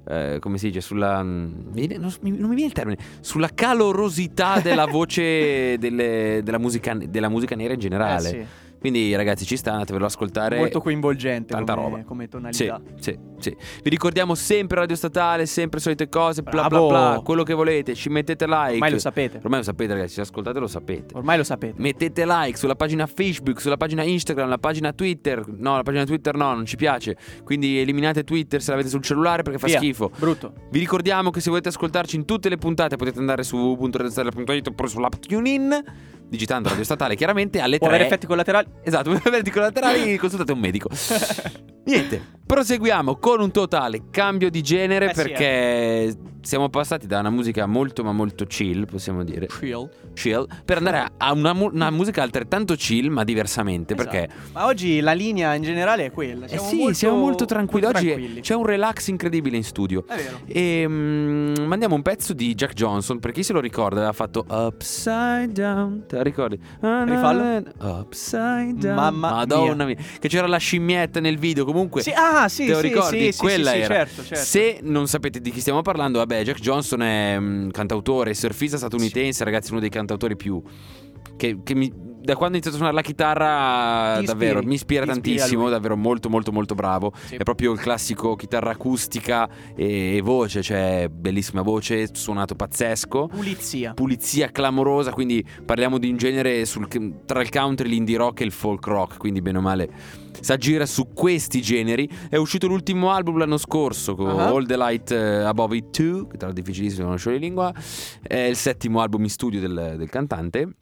eh, 0.09 0.39
come 0.41 0.59
si 0.59 0.67
dice? 0.67 0.81
Sulla... 0.81 1.23
mm, 1.23 1.53
non, 1.73 2.13
mi- 2.23 2.31
non 2.37 2.49
mi 2.49 2.55
viene 2.57 2.67
il 2.67 2.73
termine. 2.73 2.99
Sulla 3.21 3.49
calorosità 3.55 4.59
della 4.59 4.87
voce 4.91 5.79
delle- 5.79 6.41
della, 6.43 6.59
musica, 6.59 6.95
della 6.95 7.29
musica 7.29 7.55
nera 7.55 7.75
in 7.75 7.79
Eh, 7.79 7.83
generale. 7.83 8.29
sì. 8.29 8.45
Quindi 8.83 9.15
ragazzi 9.15 9.47
ci 9.47 9.57
sta, 9.57 9.73
andatevelo 9.73 10.05
ad 10.05 10.11
ascoltare. 10.11 10.59
Molto 10.59 10.81
coinvolgente 10.81 11.55
Tanta 11.55 11.75
come, 11.75 11.89
roba. 11.89 12.05
come 12.05 12.25
Sì, 12.25 12.29
tonalità. 12.31 12.81
sì, 12.99 13.17
sì. 13.39 13.57
Vi 13.83 13.89
ricordiamo 13.89 14.35
sempre 14.35 14.81
Radio 14.81 14.97
Statale, 14.97 15.47
sempre 15.47 15.79
solite 15.79 16.09
cose, 16.09 16.43
bla 16.43 16.51
bla 16.51 16.69
Bravo. 16.69 16.89
bla, 16.89 17.21
quello 17.25 17.45
che 17.45 17.55
volete, 17.55 17.95
ci 17.95 18.09
mettete 18.09 18.45
like. 18.47 18.73
Ormai 18.73 18.91
lo 18.91 18.99
sapete. 18.99 19.37
Ormai 19.43 19.59
lo 19.61 19.65
sapete 19.65 19.93
ragazzi, 19.93 20.15
se 20.15 20.21
ascoltate 20.23 20.59
lo 20.59 20.67
sapete. 20.67 21.15
Ormai 21.15 21.37
lo 21.37 21.45
sapete. 21.45 21.75
Mettete 21.81 22.27
like 22.27 22.59
sulla 22.59 22.75
pagina 22.75 23.07
Facebook, 23.07 23.61
sulla 23.61 23.77
pagina 23.77 24.03
Instagram, 24.03 24.49
la 24.49 24.59
pagina 24.59 24.93
Twitter. 24.93 25.45
No, 25.47 25.77
la 25.77 25.83
pagina 25.85 26.05
Twitter 26.05 26.35
no, 26.35 26.53
non 26.53 26.67
ci 26.67 26.75
piace. 26.75 27.17
Quindi 27.45 27.79
eliminate 27.79 28.25
Twitter 28.25 28.61
se 28.61 28.73
l'avete 28.73 28.89
sul 28.89 29.03
cellulare 29.03 29.43
perché 29.45 29.61
fa 29.61 29.67
Via. 29.69 29.79
schifo. 29.79 30.11
Brutto. 30.19 30.53
Vi 30.71 30.79
ricordiamo 30.81 31.31
che 31.31 31.41
se 31.41 31.51
volete 31.51 31.69
ascoltarci 31.69 32.17
in 32.17 32.25
tutte 32.25 32.49
le 32.49 32.57
puntate 32.57 32.97
potete 32.97 33.21
andare 33.21 33.45
su 33.45 33.57
www.radiostatale.it 33.57 34.67
oppure 34.67 34.89
sull'app 34.89 35.13
TuneIn, 35.21 35.85
digitando 36.29 36.69
Radio 36.69 36.83
Statale 36.85 37.15
chiaramente 37.15 37.61
alle 37.61 37.79
Può 37.79 37.87
3. 37.87 37.95
avere 37.97 38.09
effetti 38.11 38.27
collaterali. 38.27 38.67
Esatto, 38.83 39.11
per 39.11 39.21
effetti 39.25 39.51
collaterali 39.51 40.17
consultate 40.17 40.53
un 40.53 40.59
medico. 40.59 40.89
Niente, 41.85 42.23
proseguiamo 42.47 43.17
con 43.17 43.41
un 43.41 43.51
totale 43.51 44.05
cambio 44.11 44.51
di 44.51 44.63
genere 44.63 45.11
Eh 45.11 45.15
sì, 45.15 45.23
perché 45.23 46.17
siamo 46.43 46.69
passati 46.69 47.07
da 47.07 47.21
una 47.21 47.31
musica 47.31 47.67
molto 47.67 48.03
ma 48.05 48.13
molto 48.13 48.45
chill, 48.47 48.85
possiamo 48.87 49.23
dire, 49.25 49.47
Chill. 49.47 49.89
chill, 50.15 50.47
per 50.65 50.79
andare 50.79 51.11
a- 51.17 51.33
una, 51.33 51.53
mu- 51.53 51.71
una 51.73 51.91
musica 51.91 52.23
altrettanto 52.23 52.75
chill 52.75 53.09
ma 53.11 53.25
diversamente 53.25 53.95
perché 53.95 54.25
Esatto. 54.25 54.51
Ma 54.53 54.67
oggi 54.67 55.01
la 55.01 55.13
linea 55.13 55.55
in 55.55 55.63
generale 55.63 56.07
è 56.07 56.11
quella. 56.11 56.45
eh 56.47 56.49
Siamo 56.49 56.69
sì, 56.69 56.77
molto, 56.77 56.93
siamo 56.95 57.17
molto 57.17 57.45
tranquilli. 57.45 57.85
molto 57.85 57.99
Oggi 57.99 58.09
tranquilli. 58.09 58.41
c'è 58.41 58.55
un 58.55 58.67
relax 58.67 59.07
incredibile 59.09 59.57
in 59.57 59.65
studio. 59.65 60.05
È 60.07 60.17
vero. 60.17 60.41
E 60.47 60.85
mm, 60.87 61.55
mandiamo 61.65 61.95
un 61.95 62.03
pezzo 62.03 62.33
di 62.33 62.55
Jack 62.55 62.73
Johnson. 62.75 63.19
Per 63.21 63.31
chi 63.33 63.43
se 63.43 63.53
lo 63.53 63.61
ricorda, 63.61 63.97
aveva 63.99 64.13
fatto 64.13 64.45
Upside 64.49 65.53
Down. 65.53 66.05
Te 66.07 66.17
la 66.17 66.23
ricordi? 66.23 66.59
Rifallo. 66.81 67.63
Upside 67.79 68.75
Down. 68.77 68.95
Mamma 68.95 69.31
Madonna 69.31 69.85
mia. 69.85 69.97
Che 70.19 70.29
c'era 70.29 70.47
la 70.47 70.57
scimmietta 70.59 71.21
nel 71.21 71.39
video. 71.39 71.65
Comunque, 71.65 72.03
Sì, 72.03 72.13
ah, 72.15 72.49
sì, 72.49 72.67
te 72.67 72.73
lo 72.73 72.77
sì, 72.81 72.89
ricordi? 72.89 73.33
sì, 73.33 73.39
Quella 73.39 73.71
sì, 73.71 73.77
sì, 73.77 73.83
era. 73.83 73.95
certo, 73.95 74.23
certo. 74.25 74.45
Se 74.45 74.79
non 74.83 75.07
sapete 75.09 75.41
di 75.41 75.51
chi 75.51 75.61
stiamo 75.61 75.83
parlando, 75.83 76.21
vabbè, 76.33 76.45
Jack 76.45 76.61
Johnson 76.61 77.03
è 77.03 77.39
mm, 77.39 77.69
cantautore, 77.71 78.33
surfista 78.33 78.79
statunitense, 78.79 79.45
ragazzi, 79.45 79.71
uno 79.71 79.81
dei 79.81 79.91
cantautori 79.91 80.35
più. 80.37 80.63
Che, 81.43 81.59
che 81.65 81.75
mi- 81.75 81.93
da 82.23 82.37
quando 82.37 82.55
ho 82.55 82.61
iniziato 82.61 82.77
a 82.77 82.79
suonare 82.79 82.95
la 82.95 83.03
chitarra, 83.03 84.19
Ti 84.21 84.27
davvero 84.27 84.53
ispiri, 84.61 84.67
mi 84.69 84.75
ispira 84.75 85.03
ti 85.07 85.11
ispira 85.11 85.35
tantissimo. 85.39 85.63
lui. 85.63 85.71
Davvero 85.73 85.97
molto, 85.97 86.29
molto, 86.29 86.53
molto 86.53 86.75
bravo. 86.77 87.13
Sì. 87.27 87.35
È 87.35 87.43
proprio 87.43 87.73
il 87.73 87.81
classico 87.81 88.37
chitarra 88.37 88.71
acustica 88.71 89.49
e, 89.75 90.21
voce, 90.23 90.63
cioè 90.63 91.09
bellissima 91.11 91.63
voce, 91.63 92.11
suonato 92.13 92.55
pazzesco. 92.55 93.27
Pulizia. 93.27 93.95
Pulizia 93.95 94.53
clamorosa, 94.53 95.11
quindi 95.11 95.45
parliamo 95.65 95.99
di 95.99 96.11
un 96.11 96.17
genere 96.17 96.65
sul- 96.65 96.87
tra 97.27 97.43
il 97.43 97.51
country, 97.51 97.89
l'indie 97.89 98.17
rock 98.19 98.43
e 98.43 98.45
il 98.45 98.53
folk 98.53 98.87
rock, 98.87 99.17
quindi 99.19 99.43
bene 99.43 99.59
o 99.59 99.61
male 99.61 99.91
si 100.41 100.53
aggira 100.53 100.87
su 100.87 101.09
questi 101.13 101.61
generi. 101.61 102.09
È 102.29 102.37
uscito 102.37 102.69
l'ultimo 102.69 103.11
album 103.11 103.37
l'anno 103.39 103.57
scorso 103.59 104.15
con 104.15 104.29
Ah. 104.39 104.47
All 104.47 104.65
the 104.65 104.77
Light 104.77 105.11
eh, 105.11 105.43
Above 105.43 105.77
It 105.77 106.01
2, 106.01 106.27
che 106.29 106.37
tra 106.37 106.47
l'altro 106.47 106.51
è 106.51 106.53
difficilissimo 106.53 107.09
non 107.09 107.17
di 107.21 107.39
lingua, 107.41 107.73
è 108.23 108.37
il 108.37 108.55
settimo 108.57 109.01
album 109.01 109.23
in 109.25 109.31
studio 109.31 109.59
del, 109.59 109.95
del 109.99 110.09
cantante. 110.09 110.77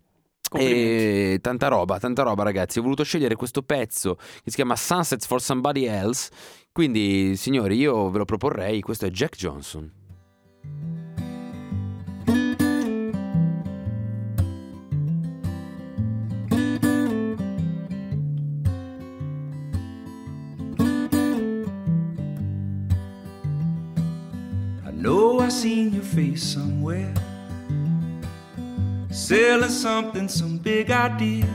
Complimenti. 0.51 1.35
E 1.35 1.39
tanta 1.41 1.69
roba, 1.69 2.01
tanta 2.01 2.25
roba 2.25 2.43
ragazzi. 2.43 2.81
Ho 2.81 2.83
voluto 2.83 3.05
scegliere 3.05 3.37
questo 3.37 3.63
pezzo 3.63 4.17
che 4.17 4.51
si 4.51 4.57
chiama 4.57 4.75
Sunsets 4.75 5.25
for 5.25 5.41
Somebody 5.41 5.85
Else. 5.87 6.29
Quindi, 6.73 7.37
signori, 7.37 7.77
io 7.77 8.11
ve 8.11 8.19
lo 8.19 8.25
proporrei. 8.25 8.81
Questo 8.81 9.07
è 9.07 9.11
Jack 9.11 9.37
Johnson. 9.37 9.93
I 24.85 24.91
know 24.91 25.41
I 25.41 25.49
seen 25.49 25.93
your 25.93 26.03
face 26.03 26.43
somewhere. 26.43 27.30
Selling 29.11 29.71
something, 29.71 30.29
some 30.29 30.59
big 30.59 30.93
idea. 30.93 31.49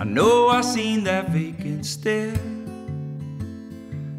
I 0.00 0.04
know 0.04 0.48
I 0.48 0.60
seen 0.60 1.04
that 1.04 1.28
vacant 1.30 1.86
stare. 1.86 2.34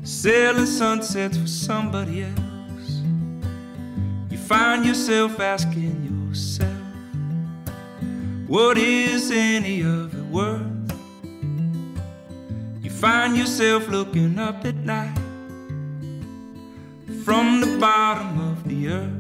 Selling 0.04 0.66
sunsets 0.66 1.38
for 1.38 1.48
somebody 1.48 2.24
else. 2.24 3.02
You 4.30 4.38
find 4.38 4.86
yourself 4.86 5.42
asking 5.42 6.30
yourself, 6.30 6.72
what 8.48 8.78
is 8.78 9.30
any 9.30 9.82
of 9.82 10.14
it 10.14 10.26
worth? 10.28 10.64
You 12.82 12.90
find 12.90 13.36
yourself 13.38 13.90
looking 13.90 14.40
up 14.40 14.64
at 14.64 14.76
night 14.76 15.18
from 17.26 17.60
the 17.60 17.78
bottom 17.80 18.50
of 18.50 18.64
the 18.68 18.88
earth. 18.88 19.19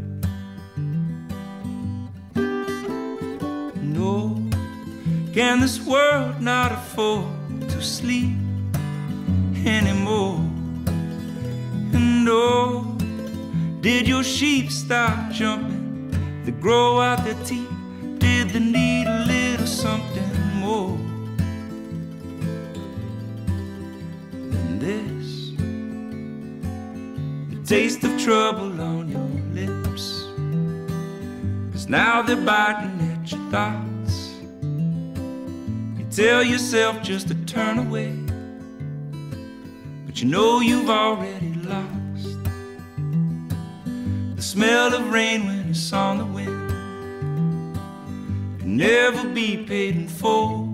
Can 5.40 5.62
this 5.62 5.80
world 5.80 6.42
not 6.42 6.74
afford 6.74 7.26
to 7.70 7.82
sleep 7.82 8.36
anymore? 9.66 10.36
And 11.96 12.28
oh, 12.30 12.98
did 13.80 14.06
your 14.06 14.22
sheep 14.22 14.70
stop 14.70 15.32
jumping? 15.32 16.12
They 16.44 16.52
grow 16.52 17.00
out 17.00 17.24
their 17.24 17.42
teeth? 17.46 17.72
Did 18.18 18.50
they 18.50 18.60
need 18.60 19.08
a 19.08 19.24
little 19.28 19.66
something 19.66 20.30
more 20.56 20.98
than 24.52 24.80
this? 24.80 25.54
The 27.50 27.66
taste 27.66 28.04
of 28.04 28.20
trouble 28.20 28.82
on 28.82 29.08
your 29.08 29.32
lips. 29.54 30.06
Cause 31.72 31.88
now 31.88 32.24
they're 32.24 32.46
biting 32.46 33.00
at 33.14 33.32
your 33.32 33.52
thoughts. 33.52 33.89
Tell 36.20 36.44
yourself 36.44 37.02
just 37.02 37.30
to 37.30 37.36
turn 37.46 37.80
away. 37.80 38.12
But 40.06 40.22
you 40.22 40.28
know 40.28 40.60
you've 40.60 40.90
already 40.90 41.54
lost. 41.64 42.44
The 44.36 44.42
smell 44.42 44.94
of 44.94 45.14
rain 45.14 45.46
when 45.46 45.70
it's 45.70 45.94
on 45.94 46.18
the 46.18 46.26
wind 46.26 46.72
can 48.60 48.76
never 48.76 49.30
be 49.30 49.64
paid 49.64 49.96
in 49.96 50.10
full. 50.10 50.68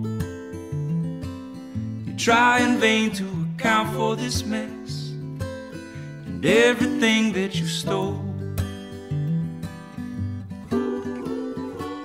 You 2.08 2.18
try 2.18 2.62
in 2.62 2.80
vain 2.80 3.12
to 3.12 3.48
account 3.54 3.96
for 3.96 4.16
this 4.16 4.44
mess 4.44 5.12
and 6.26 6.44
everything 6.44 7.34
that 7.34 7.54
you 7.54 7.68
stole. 7.68 8.20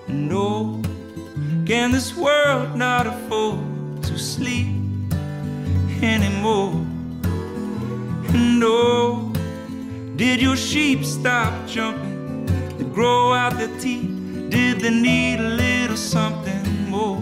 No, 0.08 0.82
can 1.70 1.92
this 1.92 2.16
world 2.16 2.74
not 2.74 3.06
afford 3.06 4.02
to 4.02 4.18
sleep 4.18 4.74
anymore? 6.02 6.72
And 8.34 8.60
oh, 8.64 9.32
did 10.16 10.42
your 10.42 10.56
sheep 10.56 11.04
stop 11.04 11.68
jumping 11.68 12.48
to 12.76 12.84
grow 12.92 13.32
out 13.32 13.56
their 13.56 13.68
teeth? 13.78 14.10
Did 14.50 14.80
they 14.80 14.90
need 14.90 15.38
a 15.38 15.48
little 15.48 15.96
something 15.96 16.90
more 16.90 17.20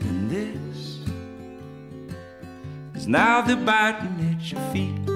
than 0.00 0.26
this? 0.28 0.98
is 2.96 3.06
now 3.06 3.42
they're 3.42 3.54
biting 3.54 4.34
at 4.34 4.50
your 4.50 4.60
feet. 4.72 5.06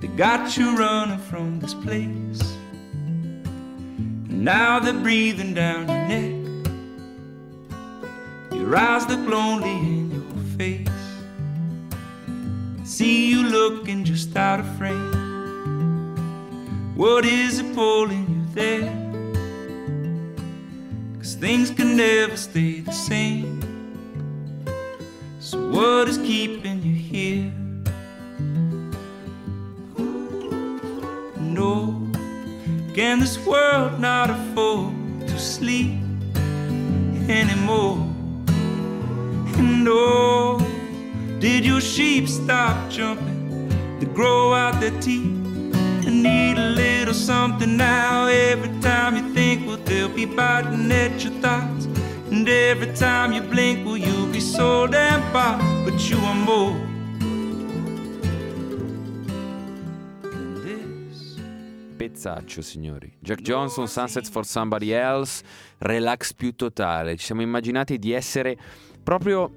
They 0.00 0.08
got 0.16 0.56
you 0.56 0.74
running 0.78 1.18
from 1.18 1.60
this 1.60 1.74
place. 1.74 2.25
Now 4.46 4.78
they're 4.78 4.92
breathing 4.94 5.54
down 5.54 5.88
your 5.88 6.06
neck. 6.06 6.32
Your 8.52 8.76
eyes 8.76 9.04
look 9.08 9.28
lonely 9.28 9.72
in 9.72 10.12
your 10.12 10.22
face. 10.56 10.88
See 12.84 13.28
you 13.28 13.42
looking 13.42 14.04
just 14.04 14.36
out 14.36 14.60
of 14.60 14.78
frame. 14.78 16.14
What 16.94 17.24
is 17.24 17.58
it 17.58 17.74
pulling 17.74 18.24
you 18.30 18.44
there? 18.54 18.92
Cause 21.18 21.34
things 21.34 21.72
can 21.72 21.96
never 21.96 22.36
stay 22.36 22.82
the 22.82 22.92
same. 22.92 23.60
So, 25.40 25.58
what 25.72 26.08
is 26.08 26.18
keeping 26.18 26.84
you 26.84 26.94
here? 26.94 27.52
No, 31.40 31.95
can 32.96 33.20
this 33.20 33.38
world 33.40 34.00
not 34.00 34.30
afford 34.30 34.90
to 35.28 35.38
sleep 35.38 36.00
anymore? 37.28 37.98
And 39.58 39.86
oh, 39.86 40.58
did 41.38 41.66
your 41.66 41.82
sheep 41.82 42.26
stop 42.26 42.90
jumping 42.90 43.68
to 44.00 44.06
grow 44.06 44.54
out 44.54 44.80
their 44.80 44.98
teeth? 45.02 45.26
And 46.06 46.22
need 46.22 46.56
a 46.56 46.70
little 46.70 47.12
something 47.12 47.76
now 47.76 48.28
every 48.28 48.72
time 48.80 49.14
you 49.14 49.34
think, 49.34 49.66
well, 49.66 49.76
they'll 49.76 50.08
be 50.08 50.24
biting 50.24 50.90
at 50.90 51.22
your 51.22 51.34
thoughts. 51.42 51.84
And 52.30 52.48
every 52.48 52.94
time 52.94 53.34
you 53.34 53.42
blink, 53.42 53.84
well, 53.84 53.98
you'll 53.98 54.32
be 54.32 54.40
so 54.40 54.86
damn 54.86 55.20
far, 55.34 55.58
but 55.84 56.08
you 56.08 56.16
are 56.16 56.34
more. 56.34 56.85
Pezzaccio, 62.20 62.62
signori. 62.62 63.12
Jack 63.20 63.42
Johnson, 63.42 63.86
Sunsets 63.86 64.30
for 64.30 64.46
Somebody 64.46 64.90
Else, 64.90 65.44
relax 65.78 66.32
più 66.32 66.54
totale. 66.54 67.14
Ci 67.16 67.26
siamo 67.26 67.42
immaginati 67.42 67.98
di 67.98 68.12
essere 68.12 68.56
proprio 69.02 69.50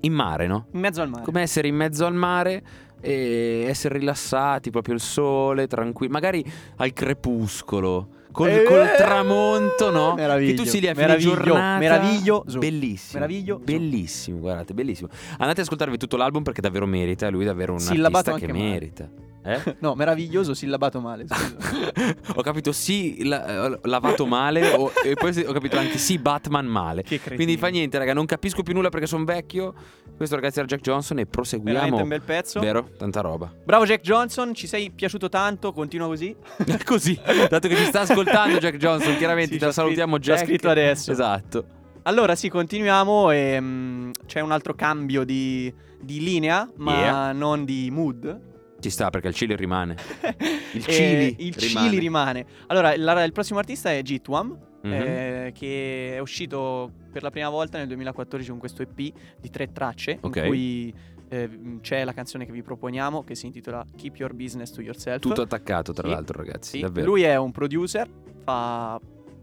in 0.00 0.12
mare, 0.12 0.48
no? 0.48 0.66
In 0.72 0.80
mezzo 0.80 1.00
al 1.00 1.08
mare. 1.08 1.22
Come 1.24 1.42
essere 1.42 1.68
in 1.68 1.76
mezzo 1.76 2.04
al 2.06 2.14
mare 2.14 2.60
e 3.00 3.66
essere 3.68 3.98
rilassati, 3.98 4.70
proprio 4.70 4.94
il 4.94 5.00
sole, 5.00 5.68
tranquilli, 5.68 6.10
magari 6.10 6.44
al 6.78 6.92
crepuscolo. 6.92 8.08
Col, 8.32 8.48
Eh, 8.48 8.62
col 8.64 8.88
tramonto, 8.96 9.90
no? 9.92 10.14
meraviglio, 10.14 10.50
Che 10.50 10.56
tu 10.56 10.64
si 10.64 10.80
lì 10.80 10.88
a 10.88 10.94
fine 10.94 11.06
meraviglio, 11.06 11.34
giornata. 11.34 11.78
meraviglioso. 11.78 12.58
Bellissimo. 12.58 13.20
Meraviglioso. 13.20 13.62
Bellissimo, 13.64 14.38
guardate, 14.40 14.74
bellissimo. 14.74 15.08
Andate 15.32 15.50
ad 15.52 15.58
ascoltarvi 15.58 15.96
tutto 15.98 16.16
l'album 16.16 16.42
perché 16.42 16.60
davvero 16.60 16.86
merita. 16.86 17.28
Lui 17.30 17.42
è 17.44 17.46
davvero 17.46 17.74
un 17.74 17.78
Sillabato 17.78 18.30
artista 18.32 18.52
che 18.52 18.52
anche 18.58 18.64
male. 18.64 19.28
Eh? 19.42 19.76
No, 19.80 19.94
meraviglioso, 19.94 20.52
sillabato 20.54 21.00
male. 21.00 21.24
ho 22.36 22.42
capito 22.42 22.72
sì, 22.72 23.24
la- 23.24 23.66
eh, 23.66 23.78
lavato 23.84 24.26
male 24.26 24.70
o- 24.72 24.92
e 25.04 25.14
poi 25.14 25.38
ho 25.44 25.52
capito 25.52 25.78
anche 25.78 25.96
sì, 25.98 26.18
Batman 26.18 26.66
male. 26.66 27.02
Che. 27.02 27.18
Quindi 27.20 27.56
fa 27.56 27.68
niente, 27.68 27.96
raga, 27.98 28.12
non 28.12 28.26
capisco 28.26 28.62
più 28.62 28.74
nulla 28.74 28.88
perché 28.90 29.06
sono 29.06 29.24
vecchio. 29.24 29.72
Questo 30.16 30.34
ragazzi 30.36 30.58
era 30.58 30.68
Jack 30.68 30.82
Johnson 30.82 31.18
e 31.20 31.26
proseguiamo. 31.26 31.72
Veramente 31.78 32.02
un 32.02 32.08
bel 32.08 32.20
pezzo. 32.22 32.60
Vero? 32.60 32.90
Tanta 32.98 33.20
roba. 33.22 33.50
Bravo 33.64 33.84
Jack 33.86 34.02
Johnson, 34.02 34.52
ci 34.54 34.66
sei 34.66 34.90
piaciuto 34.90 35.28
tanto, 35.30 35.72
continua 35.72 36.06
così. 36.06 36.36
Così, 36.84 37.18
dato 37.48 37.68
che 37.68 37.76
ci 37.76 37.84
sta 37.84 38.00
ascoltando 38.00 38.58
Jack 38.58 38.76
Johnson, 38.76 39.16
chiaramente 39.16 39.58
Sì, 39.58 39.64
ti 39.64 39.72
salutiamo 39.72 40.16
scritto- 40.16 40.32
Jack. 40.32 40.44
scritto 40.46 40.68
adesso. 40.68 41.12
Esatto. 41.12 41.64
Allora 42.02 42.34
sì, 42.34 42.48
continuiamo 42.48 43.30
e 43.30 43.58
mm, 43.60 44.10
c'è 44.26 44.40
un 44.40 44.52
altro 44.52 44.74
cambio 44.74 45.22
di, 45.24 45.72
di 46.00 46.20
linea, 46.20 46.68
ma 46.76 46.98
Yeah. 46.98 47.32
non 47.32 47.64
di 47.64 47.88
mood. 47.90 48.48
Ci 48.80 48.90
sta 48.90 49.10
perché 49.10 49.28
il 49.28 49.34
Chile 49.34 49.56
rimane. 49.56 49.96
Il 50.72 50.84
E 50.86 50.92
Chili 50.92 51.46
il 51.48 51.54
rimane. 51.54 51.88
Chili 51.88 51.98
rimane. 52.00 52.46
Allora, 52.68 52.96
la- 52.96 53.24
il 53.24 53.32
prossimo 53.32 53.58
artista 53.58 53.90
è 53.92 54.00
Gitwam, 54.02 54.56
Mhm. 54.82 54.92
eh, 54.92 55.52
che 55.54 56.14
è 56.14 56.18
uscito 56.20 56.90
per 57.12 57.22
la 57.22 57.30
prima 57.30 57.48
volta 57.50 57.76
nel 57.76 57.86
2014 57.88 58.48
con 58.50 58.58
questo 58.58 58.82
EP 58.82 58.94
di 59.40 59.50
tre 59.50 59.72
tracce, 59.72 60.18
Ok. 60.20 60.36
in 60.36 60.46
cui 60.46 60.94
eh, 61.32 61.48
c'è 61.80 62.02
la 62.04 62.12
canzone 62.12 62.44
che 62.46 62.50
vi 62.52 62.62
proponiamo, 62.62 63.22
che 63.22 63.34
si 63.36 63.46
intitola 63.46 63.84
Keep 63.96 64.16
Your 64.16 64.32
Business 64.34 64.70
to 64.72 64.80
Yourself. 64.80 65.20
Tutto 65.20 65.42
attaccato, 65.42 65.92
tra 65.92 66.08
Sì, 66.08 66.12
l'altro, 66.14 66.38
ragazzi. 66.38 66.70
Sì, 66.76 66.80
Davvero. 66.80 67.06
Lui 67.06 67.22
è 67.22 67.36
un 67.36 67.52
producer, 67.52 68.08
fa- 68.42 68.98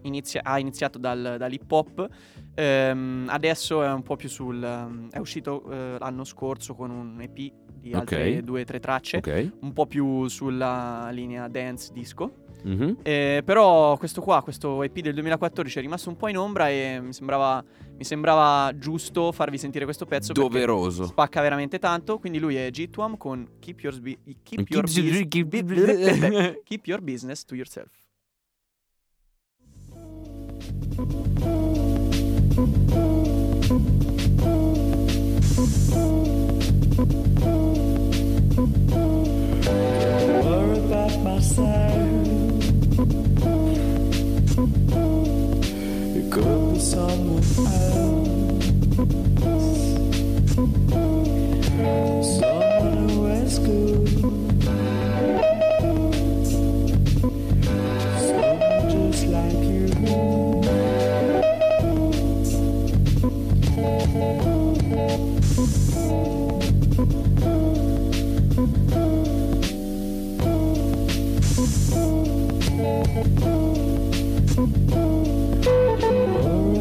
inizia- 0.08 0.42
ha 0.44 0.58
iniziato 0.60 0.98
dal- 0.98 1.36
dall'hip 1.38 1.72
hop, 1.72 2.08
ehm, 2.56 3.28
adesso 3.30 3.84
è 3.84 3.92
un 3.92 4.04
po' 4.04 4.16
più 4.16 4.30
sul... 4.30 4.62
um, 4.62 5.10
è 5.12 5.20
uscito 5.20 5.64
eh, 5.72 5.96
l'anno 6.00 6.24
scorso 6.24 6.74
con 6.76 6.90
un 6.90 7.22
EP 7.22 7.52
di 7.80 7.94
altre 7.94 8.38
Ok. 8.38 8.44
due 8.44 8.62
o 8.62 8.64
tre 8.66 8.80
tracce, 8.80 9.18
Ok. 9.18 9.52
un 9.62 9.72
po' 9.74 9.86
più 9.86 10.28
sulla 10.28 11.10
linea 11.12 11.48
dance 11.48 11.92
disco. 11.94 12.46
Mhm. 12.64 12.98
Eh, 13.04 13.44
però 13.46 13.96
questo 13.98 14.20
qua, 14.20 14.42
questo 14.42 14.82
EP 14.82 15.00
del 15.00 15.14
2014 15.14 15.78
è 15.78 15.82
rimasto 15.82 16.10
un 16.10 16.16
po' 16.18 16.28
in 16.28 16.38
ombra 16.38 16.70
e 16.70 17.00
mi 17.02 17.14
sembrava, 17.14 17.64
mi 17.96 18.04
sembrava 18.04 18.76
giusto 18.78 19.32
farvi 19.32 19.60
sentire 19.60 19.86
questo 19.86 20.06
pezzo 20.06 20.34
Doveroso. 20.34 21.06
spacca 21.06 21.40
veramente 21.42 21.78
tanto. 21.78 22.18
Quindi 22.18 22.40
lui 22.40 22.56
è 22.56 22.70
Gitwam 22.72 23.16
con 23.16 23.48
Keep 23.60 23.80
Your, 23.82 24.02
keep 24.44 24.70
your, 24.72 24.86
keep 26.64 26.88
your 26.88 27.02
Business 27.04 27.46
to 27.46 27.54
Yourself. 27.56 27.92
Myself. 41.38 41.98
It 46.16 46.32
could 46.32 46.74
be 46.74 46.80
someone 46.80 47.44
else. 47.44 48.07
Worry 74.58 74.66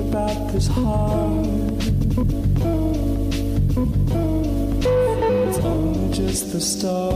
about 0.09 0.51
this 0.51 0.67
heart. 0.67 1.47
It's 5.47 5.59
only 5.59 6.15
just 6.15 6.53
the 6.53 6.61
start. 6.62 7.12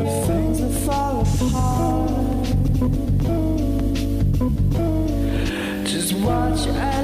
Of 0.00 0.12
things 0.26 0.60
that 0.62 0.72
fall 0.86 1.16
apart. 1.20 2.10
Just 5.84 6.10
watch 6.24 6.66
as 6.68 6.99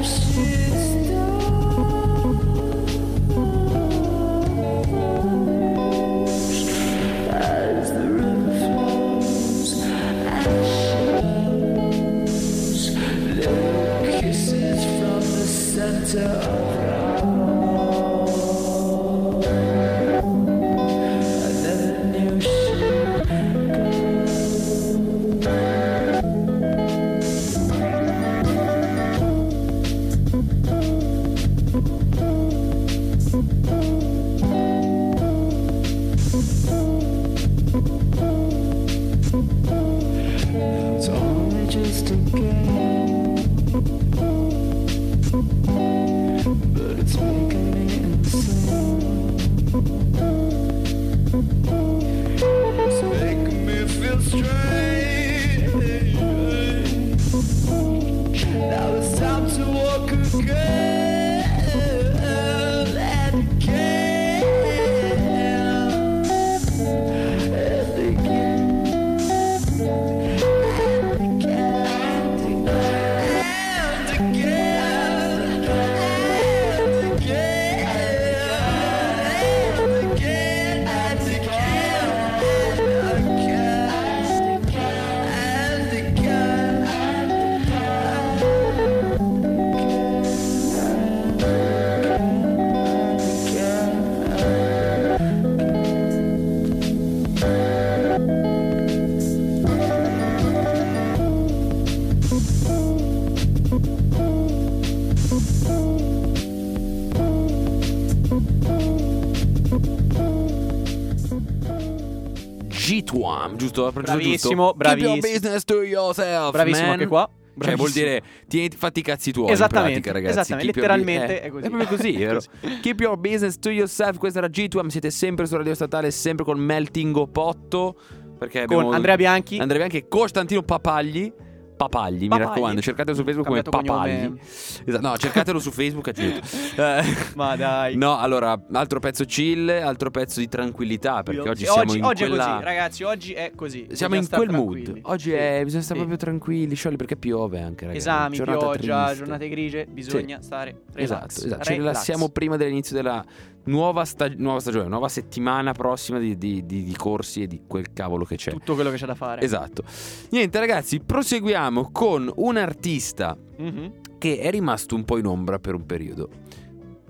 G2, 113.83 113.93
giusto? 113.93 114.01
Bravissimo, 114.03 114.29
giusto? 114.29 114.49
Keep 114.49 114.59
your 114.59 114.77
bravissimo. 114.77 115.21
business 115.21 115.65
to 115.65 115.83
yourself, 115.83 116.51
Bravissimo 116.53 116.87
man. 116.87 116.93
anche 116.95 117.07
qua. 117.07 117.29
Cioè, 117.59 117.75
vuol 117.75 117.91
Bravissimo. 117.91 118.05
dire, 118.07 118.23
tieniti, 118.49 118.77
fatti 118.77 118.99
i 119.01 119.03
cazzi 119.03 119.33
tuoi. 119.33 119.51
Esattamente, 119.51 120.01
pratica, 120.01 120.13
ragazzi. 120.13 120.39
esattamente, 120.41 120.73
Keep 120.73 120.77
your 120.77 120.99
letteralmente 120.99 121.43
eh, 121.43 121.47
è 121.47 121.51
così. 121.51 121.65
È 121.65 121.69
proprio 121.71 121.89
così, 121.97 122.13
vero? 122.17 122.41
Keep 122.83 123.01
your 123.01 123.17
business 123.17 123.59
to 123.59 123.71
yourself. 123.71 124.19
Questa 124.19 124.39
era 124.41 124.49
G2. 124.49 124.87
Siete 124.89 125.11
sempre 125.11 125.47
su 125.47 125.57
Radio 125.57 125.75
Statale, 125.75 126.11
sempre 126.11 126.45
con 126.45 126.59
Melting 126.59 127.31
Potto. 127.31 127.97
Perché 128.39 128.67
Con 128.67 128.77
abbiamo 128.77 128.95
Andrea 128.95 129.17
Bianchi. 129.17 129.57
Andrea 129.57 129.79
Bianchi 129.79 129.97
e 129.97 130.09
Costantino 130.09 130.63
Papagli. 130.63 131.33
Papagli, 131.77 132.23
mi 132.23 132.29
Papagli. 132.29 132.47
raccomando, 132.49 132.81
cercatelo 132.81 133.17
su 133.17 133.23
Facebook 133.23 133.47
come 133.47 133.63
Papagli. 133.63 134.39
Esatto, 134.85 135.07
no, 135.07 135.17
cercatelo 135.19 135.59
su 135.59 135.71
Facebook. 135.71 136.11
Eh, 136.17 137.03
Ma 137.37 137.55
dai. 137.57 137.97
No, 137.97 138.19
allora, 138.19 138.59
altro 138.73 138.99
pezzo 138.99 139.25
chill, 139.25 139.69
altro 139.69 140.11
pezzo 140.11 140.41
di 140.41 140.49
tranquillità, 140.49 141.23
perché 141.23 141.49
oggi 141.49 141.65
Sì, 141.67 141.71
siamo 141.73 141.93
in 141.95 142.05
oggi 142.05 142.27
quella... 142.27 142.45
è 142.45 142.53
così, 142.55 142.65
ragazzi, 142.65 143.03
oggi 143.03 143.33
è 143.35 143.53
così. 143.55 143.87
Siamo 143.93 144.15
in 144.15 144.29
quel 144.29 144.51
mood. 144.51 144.99
Oggi 145.03 145.31
Sì. 145.31 145.37
è, 145.37 145.61
bisogna 145.65 145.83
stare 145.83 146.01
Sì. 146.01 146.07
proprio 146.07 146.17
tranquilli, 146.17 146.75
sciolli, 146.75 146.97
perché 146.97 147.17
piove 147.17 147.61
anche, 147.61 147.83
ragazzi. 147.87 147.99
Esami, 147.99 148.37
Giornata 148.37 148.59
pioggia, 148.71 149.05
triste. 149.05 149.19
giornate 149.19 149.49
grigie, 149.49 149.87
bisogna 149.87 150.41
stare 150.41 150.83
relax. 150.95 151.03
Esatto, 151.03 151.27
esatto. 151.47 151.63
Ci 151.65 151.71
Relax. 151.71 151.77
rilassiamo 151.79 152.29
prima 152.31 152.57
dell'inizio 152.57 152.97
della 152.97 153.25
nuova, 153.67 154.05
sta- 154.05 154.29
nuova 154.37 154.59
stagione, 154.61 154.89
nuova 154.89 155.09
settimana 155.09 155.73
prossima 155.73 156.19
di, 156.19 156.37
di- 156.37 156.65
di- 156.67 156.83
di 156.85 156.97
corsi 156.97 157.43
e 157.43 157.47
di 157.47 157.63
quel 157.67 157.93
cavolo 157.93 158.25
che 158.25 158.37
c'è. 158.37 158.51
Tutto 158.51 158.75
quello 158.75 158.91
che 158.91 158.97
c'è 158.97 159.07
da 159.07 159.15
fare. 159.15 159.41
Esatto. 159.43 159.83
Niente, 160.31 160.59
ragazzi, 160.59 161.01
proseguiamo 161.01 161.91
con 161.93 162.31
un 162.37 162.57
artista 162.57 163.37
Mhm. 163.59 163.93
che 164.19 164.39
è 164.39 164.51
rimasto 164.51 164.95
un 164.95 165.05
po' 165.05 165.19
in 165.19 165.27
ombra 165.27 165.59
per 165.59 165.75
un 165.75 165.85
periodo. 165.87 166.29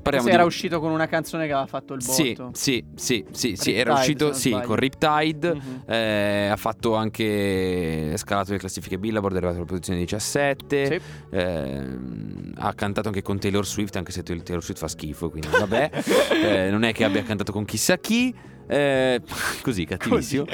Parliamo 0.06 0.28
Forse 0.28 0.28
di... 0.28 0.34
era 0.34 0.44
uscito 0.44 0.80
con 0.80 0.92
una 0.92 1.06
canzone 1.08 1.46
che 1.46 1.52
aveva 1.52 1.66
fatto 1.66 1.94
il 1.94 2.02
botto. 2.04 2.50
sì, 2.54 2.84
sì, 2.94 3.24
sì, 3.32 3.54
sì, 3.56 3.74
era 3.74 3.94
uscito 3.94 4.32
sì, 4.32 4.50
con 4.64 4.76
Riptide, 4.76 5.54
Mhm. 5.54 5.82
eh, 5.86 6.48
ha 6.50 6.56
fatto 6.56 6.94
anche, 6.94 8.12
è 8.12 8.16
scalato 8.16 8.52
le 8.52 8.58
classifiche 8.58 8.98
Billboard, 8.98 9.34
è 9.34 9.38
arrivato 9.38 9.56
alla 9.56 9.66
posizione 9.66 9.98
17, 9.98 10.86
Sì. 10.86 11.00
ehm, 11.36 12.52
ha 12.56 12.72
cantato 12.74 13.08
anche 13.08 13.22
con 13.22 13.38
Taylor 13.40 13.66
Swift, 13.66 13.96
anche 13.96 14.12
se 14.12 14.22
Taylor 14.22 14.62
Swift 14.62 14.78
fa 14.78 14.88
schifo, 14.88 15.28
quindi 15.28 15.48
vabbè, 15.48 15.90
Eh, 16.46 16.70
non 16.70 16.84
è 16.84 16.92
che 16.92 17.02
abbia 17.04 17.22
cantato 17.24 17.50
con 17.52 17.64
chissà 17.64 17.98
chi. 17.98 18.32
eh, 18.68 19.20
così, 19.62 19.84
cattivissimo. 19.84 20.44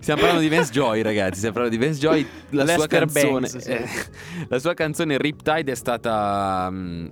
Stiamo 0.00 0.20
parlando 0.20 0.42
di 0.42 0.48
Vance 0.54 0.72
Joy, 0.72 1.02
ragazzi. 1.02 1.36
Stiamo 1.38 1.54
parlando 1.54 1.78
di 1.78 1.84
Vance 1.84 2.00
Joy. 2.00 2.26
La 2.50 2.66
sua 2.66 2.86
canzone, 2.88 3.30
Bangs, 3.48 3.56
sì. 3.58 3.70
eh, 3.70 3.84
la 4.48 4.58
sua 4.58 4.74
canzone 4.74 5.16
Riptide 5.18 5.70
è 5.70 5.74
stata. 5.76 6.68
mm, 6.70 7.06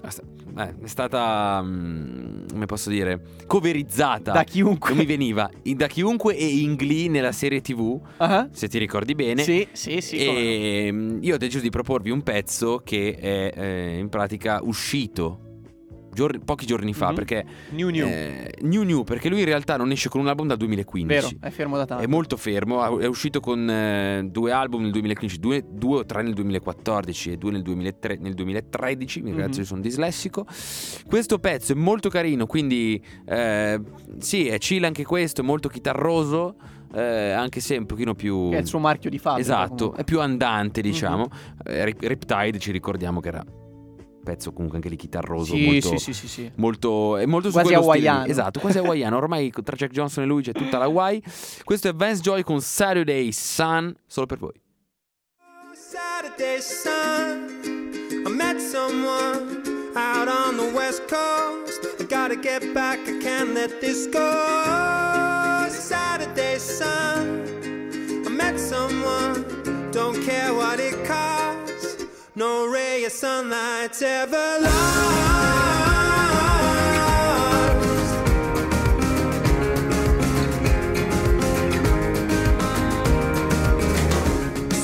eh, 0.59 0.75
è 0.83 0.87
stata. 0.87 1.61
mm, 1.62 2.49
come 2.51 2.66
posso 2.66 2.90
dire? 2.90 3.21
Coverizzata 3.47 4.33
Da 4.33 4.44
chiunque. 4.44 4.90
Non 4.90 4.99
mi 4.99 5.07
veniva 5.07 5.49
in- 5.62 5.77
da 5.77 5.87
chiunque 5.87 6.37
e 6.37 6.47
in 6.47 6.75
Glee 6.75 7.09
nella 7.09 7.33
serie 7.33 7.61
TV. 7.61 8.01
Ah, 8.18 8.49
Se 8.51 8.68
ti 8.68 8.79
ricordi 8.79 9.14
bene. 9.14 9.42
Sì, 9.42 9.66
sì, 9.73 10.01
sì. 10.01 10.25
come 10.25 10.33
no. 10.40 10.47
E 10.49 10.88
mm, 10.92 11.18
io 11.23 11.35
ho 11.35 11.38
deciso 11.38 11.62
di 11.62 11.71
proporvi 11.71 12.11
un 12.11 12.23
pezzo 12.23 12.81
che 12.85 13.16
è 13.18 13.53
eh, 13.55 13.99
in 13.99 14.09
pratica 14.09 14.61
uscito 14.62 15.40
giorni- 16.18 16.40
pochi 16.44 16.66
giorni 16.66 16.92
fa 16.92 17.09
Mhm. 17.11 17.14
perché 17.14 17.44
New 17.70 17.88
New. 17.90 18.07
eh, 18.07 18.52
new 18.62 18.83
New 18.83 19.04
perché 19.04 19.28
lui 19.28 19.38
in 19.40 19.44
realtà 19.44 19.76
non 19.76 19.90
esce 19.92 20.09
con 20.09 20.20
un 20.20 20.26
album 20.26 20.48
dal 20.48 20.57
2015 20.57 21.35
Vero, 21.37 21.46
è 21.46 21.50
fermo 21.50 21.76
da 21.76 21.85
tanto. 21.87 22.02
è 22.02 22.07
molto 22.09 22.37
fermo, 22.37 22.98
è 22.98 23.07
uscito 23.07 23.38
con 23.40 23.70
eh, 23.70 24.26
due 24.31 24.50
album 24.50 24.83
nel 24.83 24.90
2015, 24.90 25.38
due, 25.38 25.64
due 25.70 25.98
o 25.98 26.04
tre 26.04 26.22
nel 26.22 26.35
2014 26.35 27.31
e 27.33 27.37
due 27.37 27.52
nel, 27.52 27.62
2003 27.62 28.18
nel 28.20 28.35
2013, 28.35 29.22
mi 29.22 29.31
Mhm. 29.31 29.37
ragazzi 29.38 29.64
sono 29.64 29.81
dislessico. 29.81 30.44
Questo 31.07 31.38
pezzo 31.38 31.72
è 31.72 31.76
molto 31.76 32.09
carino, 32.09 32.46
quindi 32.46 33.00
eh, 33.26 33.81
sì, 34.18 34.48
è 34.48 34.59
chill 34.59 34.83
anche 34.85 35.04
questo, 35.04 35.42
è 35.42 35.44
molto 35.44 35.68
chitarroso, 35.68 36.57
eh, 36.94 37.31
anche 37.31 37.61
se 37.61 37.76
un 37.76 37.87
pochino 37.87 38.14
più... 38.14 38.48
Che 38.50 38.57
è 38.57 38.61
il 38.61 38.66
suo 38.66 38.78
marchio 38.78 39.11
di 39.11 39.18
fabbrica. 39.18 39.46
Esatto, 39.46 39.74
comunque. 39.76 40.00
è 40.00 40.04
più 40.04 40.20
andante 40.20 40.81
diciamo. 40.81 41.28
Mhm. 41.31 41.72
Eh, 41.74 41.85
Rip- 41.85 42.02
Riptide 42.02 42.59
ci 42.59 42.72
ricordiamo 42.72 43.20
che 43.20 43.28
era 43.28 43.44
pezzo 44.22 44.52
comunque 44.52 44.76
anche 44.78 44.88
lì 44.88 44.96
chitarroso, 44.96 45.54
Sì, 45.54 45.64
molto... 45.64 45.88
sì, 45.88 45.98
sì, 45.98 46.12
sì, 46.12 46.28
sì. 46.28 46.50
Molto, 46.57 47.16
è 47.16 47.26
molto 47.26 47.48
su 47.48 47.54
Quasi 47.54 47.72
quello 47.72 47.90
stile 47.90 48.09
hawaiano. 48.09 48.31
Esatto, 48.31 48.61
quasi 48.61 48.78
hawaiano. 48.78 49.16
Ormai 49.16 49.50
tra 49.64 49.76
Jack 49.76 49.92
Johnson 49.92 50.24
e 50.24 50.26
lui 50.26 50.42
c'è 50.42 50.52
tutta 50.52 50.78
la 50.78 50.85
Hawaii. 50.85 51.22
Questo 51.64 51.88
è 51.88 51.94
Vance 51.94 52.20
Joy 52.20 52.42
con 52.42 52.61
Saturday 52.61 53.31
Sun, 53.33 53.94
solo 54.07 54.26
per 54.26 54.38
voi. 54.38 54.61
Saturday 55.74 56.61
sun, 56.61 58.22
I 58.26 58.31
met 58.31 58.61
someone 58.61 59.62
out 59.94 60.28
on 60.28 60.57
the 60.57 60.70
west 60.74 61.02
coast. 61.09 61.96
I 62.00 62.04
gotta 62.04 62.37
get 62.37 62.74
back, 62.74 62.98
I 63.09 63.18
can't 63.22 63.54
let 63.54 63.81
this 63.81 64.07
go. 64.07 65.66
Saturday 65.70 66.59
sun, 66.59 68.22
I 68.26 68.28
met 68.28 68.59
someone, 68.59 69.44
don't 69.92 70.22
care 70.24 70.52
what 70.52 70.78
it 70.78 70.94
costs. 71.07 71.67
No 72.38 72.68
ray 72.68 73.03
of 73.03 73.11
sunlight's 73.11 74.01
ever 74.01 74.61
lost. 74.61 74.70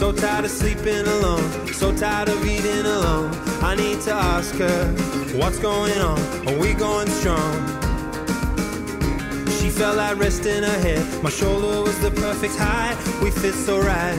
So 0.00 0.10
tired 0.10 0.46
of 0.46 0.50
sleeping 0.50 1.06
alone, 1.06 1.68
so 1.68 1.96
tired 1.96 2.28
of 2.28 2.44
eating 2.44 2.86
alone. 2.86 3.30
I 3.62 3.76
need 3.76 4.00
to 4.00 4.12
ask 4.12 4.56
her, 4.56 4.86
what's 5.38 5.60
going 5.60 5.96
on? 6.00 6.18
Are 6.48 6.58
we 6.58 6.74
going 6.74 7.06
strong? 7.06 7.54
She 9.60 9.70
felt 9.70 9.96
like 9.96 10.18
resting 10.18 10.64
her 10.64 10.80
head. 10.80 11.22
My 11.22 11.30
shoulder 11.30 11.82
was 11.82 11.96
the 12.00 12.10
perfect 12.10 12.56
height. 12.56 12.96
We 13.22 13.30
fit 13.30 13.54
so 13.54 13.78
right. 13.78 14.18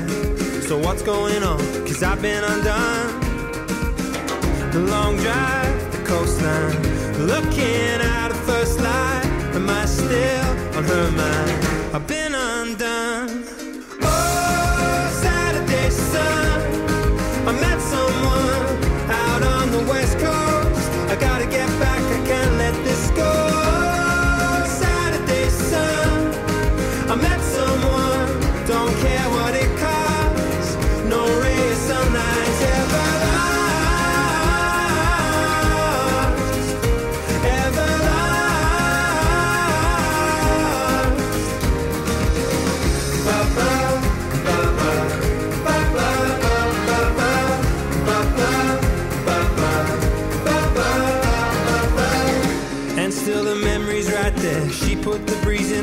So 0.61 0.77
what's 0.77 1.01
going 1.01 1.43
on? 1.43 1.59
Cause 1.85 2.01
I've 2.01 2.21
been 2.21 2.41
undone. 2.41 3.24
Long 4.75 5.15
drive, 5.15 5.91
the 5.93 5.99
coastline. 6.03 6.75
Looking 7.25 8.01
at 8.01 8.27
the 8.27 8.35
first 8.35 8.77
light. 8.81 9.25
Am 9.55 9.69
I 9.69 9.85
still 9.85 10.77
on 10.77 10.83
her 10.83 11.11
mind? 11.11 11.95
I've 11.95 12.05
been 12.05 12.35
undone. 12.35 13.45
Oh, 14.01 15.19
Saturday 15.23 15.89
sun. 15.89 16.61
I 17.47 17.53
met 17.53 17.79
someone 17.79 18.65
out 19.09 19.43
on 19.43 19.71
the 19.71 19.83
west 19.89 20.19
coast. 20.19 20.89
I 21.09 21.15
gotta 21.21 21.45
get 21.45 21.69
back, 21.79 22.01
I 22.01 22.27
can't 22.27 22.55
let 22.57 22.73
this 22.83 23.09
go. 23.11 23.31
Saturday 24.67 25.47
sun. 25.49 26.33
I 27.09 27.15
met 27.15 27.39
someone, 27.39 28.27
don't 28.67 28.93
care 28.97 29.29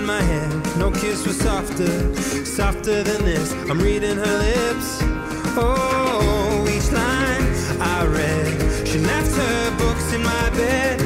in 0.03 0.07
my 0.07 0.23
hair. 0.23 0.49
No 0.79 0.91
kiss 0.91 1.27
was 1.27 1.39
softer, 1.39 2.15
softer 2.45 3.03
than 3.03 3.25
this. 3.25 3.53
I'm 3.71 3.81
reading 3.81 4.17
her 4.17 4.37
lips. 4.49 4.99
Oh, 5.57 6.67
each 6.75 6.91
line 6.91 7.45
I 7.81 8.05
read. 8.07 8.89
She 8.89 8.99
left 8.99 9.33
her 9.37 9.79
books 9.79 10.13
in 10.13 10.23
my 10.23 10.51
bed 10.51 11.02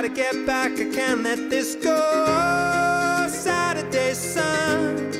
gotta 0.00 0.14
get 0.14 0.46
back, 0.46 0.72
I 0.80 0.90
can't 0.94 1.22
let 1.22 1.50
this 1.50 1.74
go. 1.74 3.26
Saturday 3.28 4.14
sun. 4.14 5.12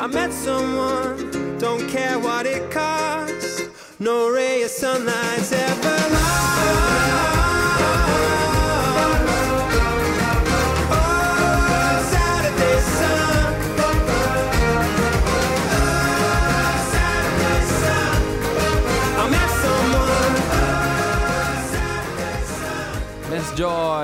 I 0.00 0.08
met 0.08 0.32
someone, 0.32 1.58
don't 1.58 1.88
care 1.88 2.18
what 2.18 2.44
it 2.44 2.68
costs. 2.72 3.68
No 4.00 4.28
ray 4.28 4.64
of 4.64 4.70
sunlight's 4.70 5.52
ever 5.52 5.95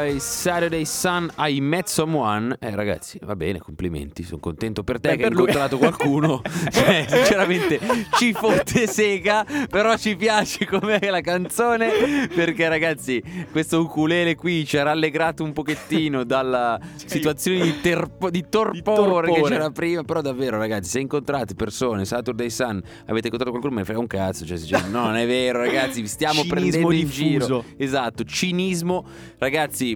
Joy, 0.03 0.19
Saturday 0.19 0.85
Sun, 0.85 1.31
I 1.39 1.61
met 1.61 1.87
someone. 1.87 2.57
Eh 2.59 2.75
ragazzi, 2.75 3.21
va 3.23 3.37
bene, 3.37 3.59
complimenti, 3.61 4.25
sono 4.25 4.41
contento 4.41 4.83
per 4.83 4.99
te 4.99 5.11
Beh, 5.11 5.17
che 5.17 5.25
hai 5.25 5.31
lui. 5.31 5.41
incontrato 5.41 5.79
qualcuno. 5.79 6.43
cioè, 6.73 7.07
sinceramente 7.09 7.79
ci 8.19 8.33
fotte 8.33 8.89
sega, 8.89 9.47
però 9.71 9.97
ci 9.97 10.17
piace 10.17 10.67
com'è 10.67 11.09
la 11.09 11.21
canzone 11.21 12.27
perché 12.35 12.69
ragazzi, 12.69 13.23
questo 13.53 13.81
ukulele 13.81 14.35
qui 14.35 14.65
ci 14.67 14.77
ha 14.77 14.83
rallegrato 14.83 15.45
un 15.45 15.53
pochettino 15.53 16.25
dalla 16.25 16.81
situazione 16.97 17.61
di, 17.63 17.81
terpo- 17.81 18.31
di 18.31 18.45
torpore, 18.49 19.29
che 19.29 19.33
torpore. 19.35 19.55
c'era 19.55 19.71
prima, 19.71 20.03
però 20.03 20.21
davvero 20.21 20.59
ragazzi, 20.59 20.91
se 20.91 20.99
incontrate 20.99 21.55
persone, 21.55 22.05
Saturday 22.05 22.51
Sun, 22.51 22.83
avete 23.07 23.27
incontrato 23.27 23.51
qualcuno, 23.51 23.75
me 23.75 23.81
ne 23.81 23.85
frega 23.85 24.01
un 24.01 24.09
cazzo, 24.09 24.45
cioè, 24.45 24.59
no, 24.89 25.05
non 25.07 25.15
è 25.17 25.27
vero 25.27 25.61
ragazzi, 25.61 26.01
vi 26.01 26.09
stiamo 26.09 26.43
Cinismo 26.43 26.55
prendendo 26.55 26.91
in 26.91 27.07
diffuso. 27.07 27.21
giro. 27.23 27.65
Esatto, 27.77 28.25
cinismo. 28.25 29.05
Ragazzi, 29.39 29.92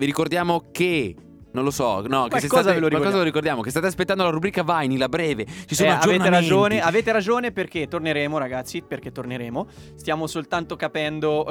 vi 0.00 0.06
ricordiamo 0.06 0.64
che 0.72 1.14
non 1.52 1.64
lo 1.64 1.70
so, 1.72 2.06
no, 2.06 2.28
che 2.28 2.38
state, 2.38 2.46
lo 2.46 2.48
qualcosa 2.48 2.72
ricordiamo. 2.74 3.16
lo 3.16 3.22
ricordiamo, 3.24 3.60
che 3.60 3.70
state 3.70 3.86
aspettando 3.88 4.22
la 4.22 4.30
rubrica 4.30 4.62
Vinyl 4.62 5.02
a 5.02 5.08
breve. 5.08 5.44
Ci 5.66 5.74
sono 5.74 5.90
Eh, 5.90 5.92
avete 5.92 6.30
ragione, 6.30 6.80
avete 6.80 7.10
ragione 7.12 7.50
perché 7.50 7.88
torneremo, 7.88 8.38
ragazzi. 8.38 8.82
Perché 8.86 9.10
torneremo. 9.10 9.66
Stiamo 9.96 10.28
soltanto 10.28 10.76
capendo 10.76 11.44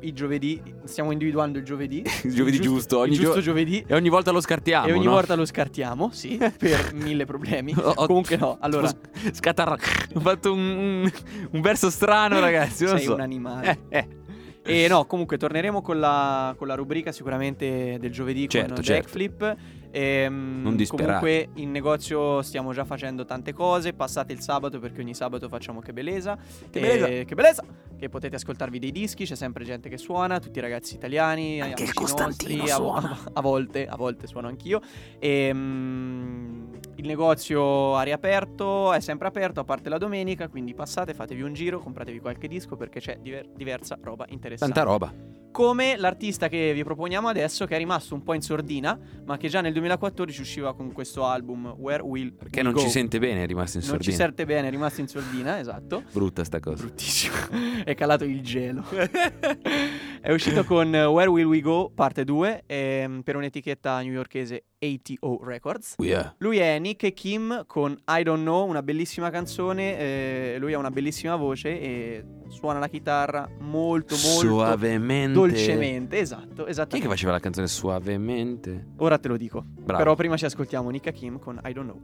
eh, 0.00 0.06
i 0.06 0.12
giovedì. 0.12 0.62
Stiamo 0.84 1.10
individuando 1.10 1.58
il 1.58 1.64
giovedì. 1.64 2.00
Il 2.22 2.32
giovedì 2.32 2.60
giusto, 2.60 2.98
ogni 3.00 3.10
il 3.14 3.18
giusto 3.18 3.34
gio- 3.34 3.40
giovedì. 3.40 3.84
E 3.86 3.94
ogni 3.96 4.08
volta 4.08 4.30
lo 4.30 4.40
scartiamo. 4.40 4.86
e 4.86 4.92
ogni 4.92 5.04
no? 5.06 5.10
volta 5.10 5.34
lo 5.34 5.44
scartiamo, 5.44 6.10
sì, 6.12 6.38
per 6.56 6.94
mille 6.94 7.24
problemi. 7.26 7.74
Ho- 7.76 8.06
Comunque 8.06 8.36
no, 8.36 8.56
allora 8.62 8.88
Scatarra. 9.32 9.76
Ho 10.14 10.20
fatto 10.20 10.52
un, 10.52 10.60
un- 10.60 11.10
un 11.50 11.60
verso 11.60 11.90
strano, 11.90 12.38
ragazzi. 12.38 12.84
Non 12.84 12.96
sei 12.98 13.04
so. 13.06 13.14
un 13.14 13.20
animale. 13.20 13.80
Eh, 13.88 13.98
eh. 13.98 14.08
E 14.64 14.88
no, 14.88 15.06
comunque 15.06 15.38
torneremo 15.38 15.82
con 15.82 15.98
la, 16.00 16.54
con 16.56 16.68
la 16.68 16.74
rubrica 16.74 17.12
sicuramente 17.12 17.98
del 17.98 18.12
giovedì 18.12 18.48
Certo, 18.48 18.74
con 18.74 18.84
certo. 18.84 19.02
Backflip. 19.02 19.56
Ehm, 19.92 20.60
Non 20.62 20.76
disperate. 20.76 21.04
comunque 21.18 21.48
in 21.62 21.70
negozio 21.70 22.42
stiamo 22.42 22.72
già 22.72 22.84
facendo 22.84 23.24
tante 23.24 23.52
cose. 23.52 23.92
Passate 23.92 24.32
il 24.32 24.40
sabato 24.40 24.78
perché 24.78 25.00
ogni 25.00 25.14
sabato 25.14 25.48
facciamo 25.48 25.80
che 25.80 25.92
bellezza. 25.92 26.36
Che 26.70 27.18
E- 27.20 27.24
che 27.24 27.34
bellezza! 27.34 27.64
Che 27.98 28.08
potete 28.08 28.36
ascoltarvi 28.36 28.78
dei 28.78 28.92
dischi, 28.92 29.24
c'è 29.26 29.34
sempre 29.34 29.62
gente 29.64 29.88
che 29.90 29.98
suona, 29.98 30.38
tutti 30.38 30.58
i 30.58 30.62
ragazzi 30.62 30.94
italiani. 30.94 31.60
Anche 31.60 31.82
il 31.82 31.92
Costantino 31.92 32.56
nostri, 32.64 32.70
a, 32.70 32.74
suona. 32.76 33.18
a 33.34 33.40
volte, 33.42 33.86
a 33.86 33.96
volte 33.96 34.26
suono 34.26 34.48
anch'io. 34.48 34.80
Ehm, 35.18 36.68
il 36.96 37.06
negozio 37.06 37.96
ha 37.96 38.02
riaperto, 38.02 38.92
è 38.92 39.00
sempre 39.00 39.28
aperto 39.28 39.60
a 39.60 39.64
parte 39.64 39.88
la 39.88 39.98
domenica, 39.98 40.48
quindi 40.48 40.74
passate, 40.74 41.14
fatevi 41.14 41.42
un 41.42 41.52
giro, 41.52 41.78
compratevi 41.78 42.20
qualche 42.20 42.48
disco 42.48 42.76
perché 42.76 43.00
c'è 43.00 43.18
diver- 43.20 43.48
diversa 43.54 43.98
roba 44.02 44.24
interessante. 44.28 44.74
Tanta 44.74 44.90
roba. 44.90 45.12
Come 45.52 45.96
l'artista 45.96 46.48
che 46.48 46.72
vi 46.72 46.84
proponiamo 46.84 47.26
adesso, 47.28 47.66
che 47.66 47.74
è 47.74 47.78
rimasto 47.78 48.14
un 48.14 48.22
po' 48.22 48.34
in 48.34 48.40
sordina, 48.40 48.96
ma 49.24 49.36
che 49.36 49.48
già 49.48 49.60
nel 49.60 49.72
2014 49.80 50.40
usciva 50.40 50.74
con 50.74 50.92
questo 50.92 51.24
album 51.24 51.74
Where 51.78 52.02
Will 52.02 52.34
Perché 52.34 52.58
We 52.58 52.62
non 52.64 52.72
Go? 52.72 52.80
ci 52.80 52.88
sente 52.88 53.18
bene, 53.18 53.42
è 53.42 53.46
rimasto 53.46 53.78
in 53.78 53.84
Non 53.86 53.98
ci 54.00 54.10
sordina. 54.12 54.24
sente 54.24 54.44
bene, 54.46 54.68
è 54.68 54.70
rimasto 54.70 55.00
in 55.00 55.08
sordina, 55.08 55.58
esatto. 55.58 56.02
Brutta 56.12 56.44
sta 56.44 56.60
cosa. 56.60 56.84
Bruttissimo. 56.84 57.34
è 57.84 57.94
calato 57.94 58.24
il 58.24 58.40
gelo. 58.42 58.84
è 60.20 60.32
uscito 60.32 60.64
con 60.64 60.88
Where 60.92 61.28
Will 61.30 61.46
We 61.46 61.60
Go, 61.60 61.90
parte 61.94 62.24
2, 62.24 62.64
ehm, 62.66 63.22
per 63.22 63.36
un'etichetta 63.36 64.00
newyorkese 64.02 64.64
ATO 64.80 65.40
Records. 65.44 65.94
Oh, 65.98 66.04
yeah. 66.04 66.34
Lui 66.38 66.58
è 66.58 66.78
Nick 66.78 67.12
Kim 67.12 67.64
con 67.66 67.92
I 68.08 68.22
Don't 68.22 68.42
Know, 68.42 68.66
una 68.66 68.82
bellissima 68.82 69.28
canzone. 69.30 69.98
eh, 69.98 70.56
lui 70.58 70.72
ha 70.72 70.78
una 70.78 70.90
bellissima 70.90 71.36
voce 71.36 71.80
e 71.80 72.24
suona 72.48 72.78
la 72.78 72.88
chitarra 72.88 73.48
molto, 73.60 74.14
molto 74.16 74.48
Suavemente. 74.48 75.32
dolcemente. 75.32 76.18
Esatto, 76.18 76.64
Chi 76.64 76.98
è 76.98 77.00
che 77.00 77.08
faceva 77.08 77.32
la 77.32 77.40
canzone 77.40 77.66
suavemente? 77.66 78.86
Ora 78.96 79.18
te 79.18 79.28
lo 79.28 79.36
dico. 79.36 79.62
Bravo. 79.66 79.98
Però 79.98 80.14
prima 80.14 80.36
ci 80.36 80.46
ascoltiamo 80.46 80.88
Nick 80.90 81.12
Kim 81.12 81.38
con 81.38 81.60
I 81.64 81.72
Don't 81.72 81.90
Know. 81.90 82.02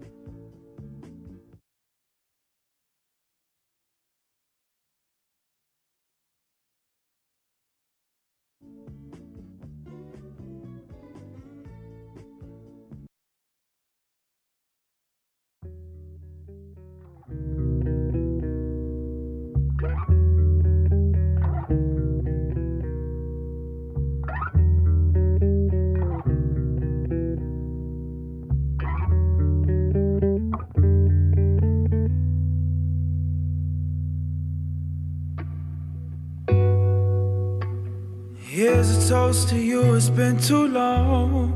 Toast 39.08 39.48
to 39.50 39.56
you, 39.56 39.94
it's 39.94 40.10
been 40.10 40.36
too 40.36 40.66
long. 40.66 41.52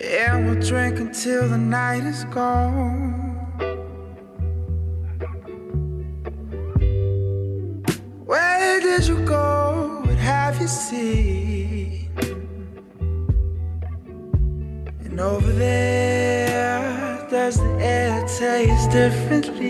And 0.00 0.46
we'll 0.46 0.62
drink 0.62 1.00
until 1.00 1.46
the 1.50 1.58
night 1.58 2.04
is 2.04 2.24
gone. 2.24 3.28
Where 8.24 8.80
did 8.80 9.06
you 9.06 9.22
go? 9.26 10.00
What 10.02 10.16
have 10.16 10.58
you 10.62 10.68
seen? 10.68 12.08
And 15.04 15.20
over 15.20 15.52
there, 15.52 17.26
does 17.30 17.58
the 17.58 17.76
air 17.80 18.26
taste 18.26 18.90
differently? 18.90 19.61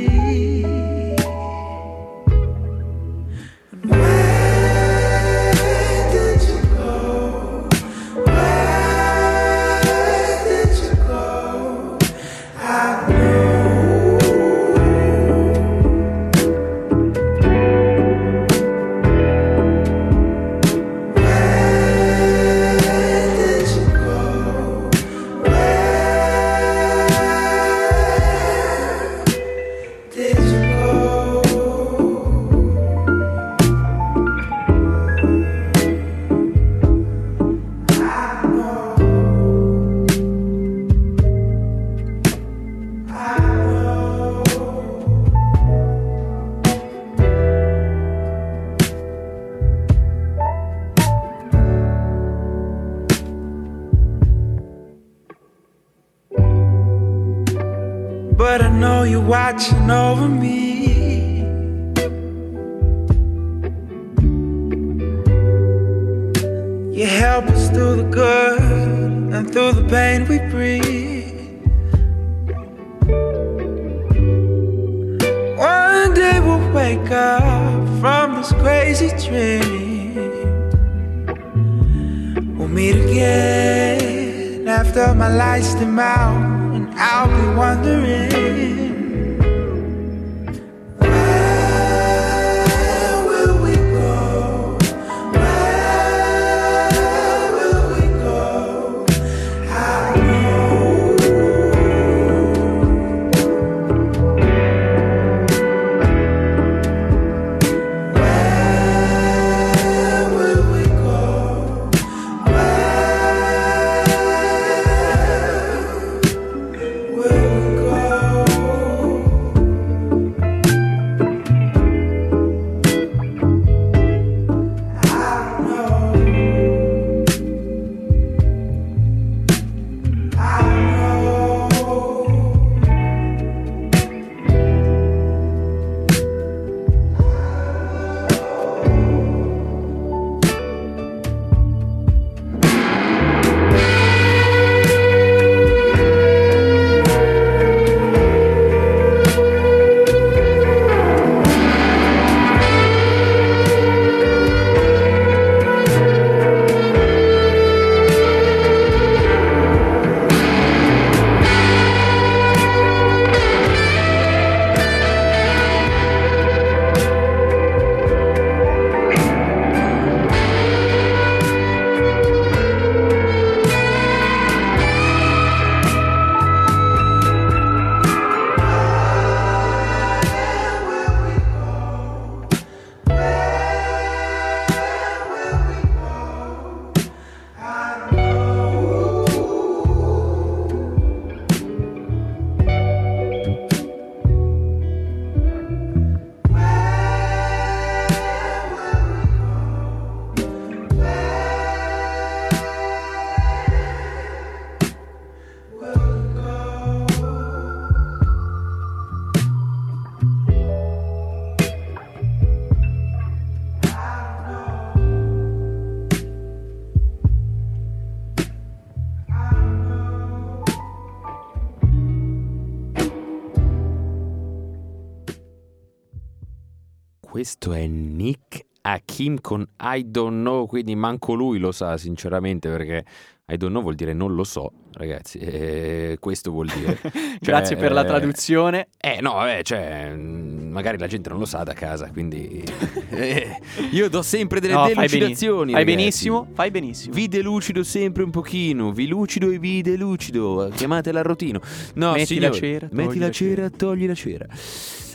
Questo 227.42 227.72
è 227.72 227.88
Nick 227.88 228.66
Hakim 228.82 229.40
con 229.40 229.66
I 229.80 230.08
don't 230.08 230.42
know, 230.42 230.64
quindi 230.68 230.94
manco 230.94 231.34
lui 231.34 231.58
lo 231.58 231.72
sa 231.72 231.96
sinceramente 231.96 232.70
perché 232.70 233.04
I 233.46 233.56
don't 233.56 233.72
know 233.72 233.82
vuol 233.82 233.96
dire 233.96 234.12
non 234.12 234.36
lo 234.36 234.44
so, 234.44 234.70
ragazzi, 234.94 235.38
e 235.38 236.16
questo 236.20 236.50
vuol 236.50 236.66
dire. 236.74 236.98
Cioè, 237.42 237.54
Grazie 237.54 237.76
per 237.76 237.90
la 237.92 238.02
eh, 238.02 238.06
traduzione. 238.06 238.88
Eh 239.00 239.18
no, 239.20 239.32
vabbè, 239.32 239.62
cioè, 239.62 240.10
mh, 240.14 240.68
magari 240.70 240.96
la 240.98 241.06
gente 241.08 241.28
non 241.28 241.38
lo 241.40 241.44
sa 241.44 241.62
da 241.64 241.72
casa, 241.72 242.08
quindi 242.12 242.62
eh, 243.10 243.56
io 243.90 244.08
do 244.08 244.22
sempre 244.22 244.60
delle 244.60 244.74
No, 244.74 244.84
fai 244.84 244.94
delucidazioni. 244.94 245.72
beni- 245.72 245.72
fai 245.72 245.84
benissimo, 245.84 246.48
fai 246.54 246.70
benissimo. 246.70 247.14
Vi 247.14 247.26
delucido 247.28 247.82
sempre 247.82 248.22
un 248.22 248.30
pochino, 248.30 248.92
vi 248.92 249.08
lucido 249.08 249.50
e 249.50 249.58
vi 249.58 249.82
delucido, 249.82 250.70
chiamatela 250.74 251.20
rotino. 251.22 251.60
No, 251.94 252.12
Metti 252.12 252.38
la 252.38 252.52
signori, 252.52 252.58
cera, 252.58 252.88
metti 252.92 253.08
togli 253.08 253.18
la 253.18 253.26
la 253.26 253.32
cera, 253.32 253.70
togli 253.70 254.06
la 254.06 254.14
cera. 254.14 254.46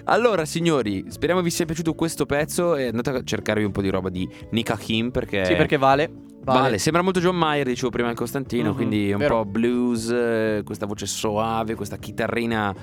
Allora, 0.10 0.46
signori, 0.46 1.06
speriamo 1.10 1.42
vi 1.42 1.50
sia 1.50 1.66
piaciuto 1.66 1.94
questo 1.94 2.26
pezzo 2.26 2.76
e 2.76 2.88
andate 2.88 3.10
a 3.10 3.22
cercarvi 3.24 3.64
un 3.66 3.72
po' 3.72 3.82
di 3.82 3.90
roba 3.90 4.10
di 4.10 4.28
Nick 4.52 4.70
Hakim 4.72 5.12
perché 5.12 5.46
Sì, 5.46 5.56
perché 5.56 5.78
vale. 5.78 6.10
Vale. 6.48 6.60
Vale. 6.62 6.78
sembra 6.78 7.02
molto 7.02 7.20
John 7.20 7.36
Mayer, 7.36 7.66
dicevo 7.68 7.90
prima 7.90 8.08
al 8.08 8.16
Costantino, 8.16 8.70
Mhm, 8.70 8.76
quindi 8.76 9.12
un 9.12 9.18
vero. 9.18 9.40
po' 9.44 9.46
blues, 9.68 10.10
eh, 10.10 10.62
questa 10.64 10.86
voce 10.86 11.06
soave, 11.06 11.76
questa 11.76 11.98
chitarrina 11.98 12.74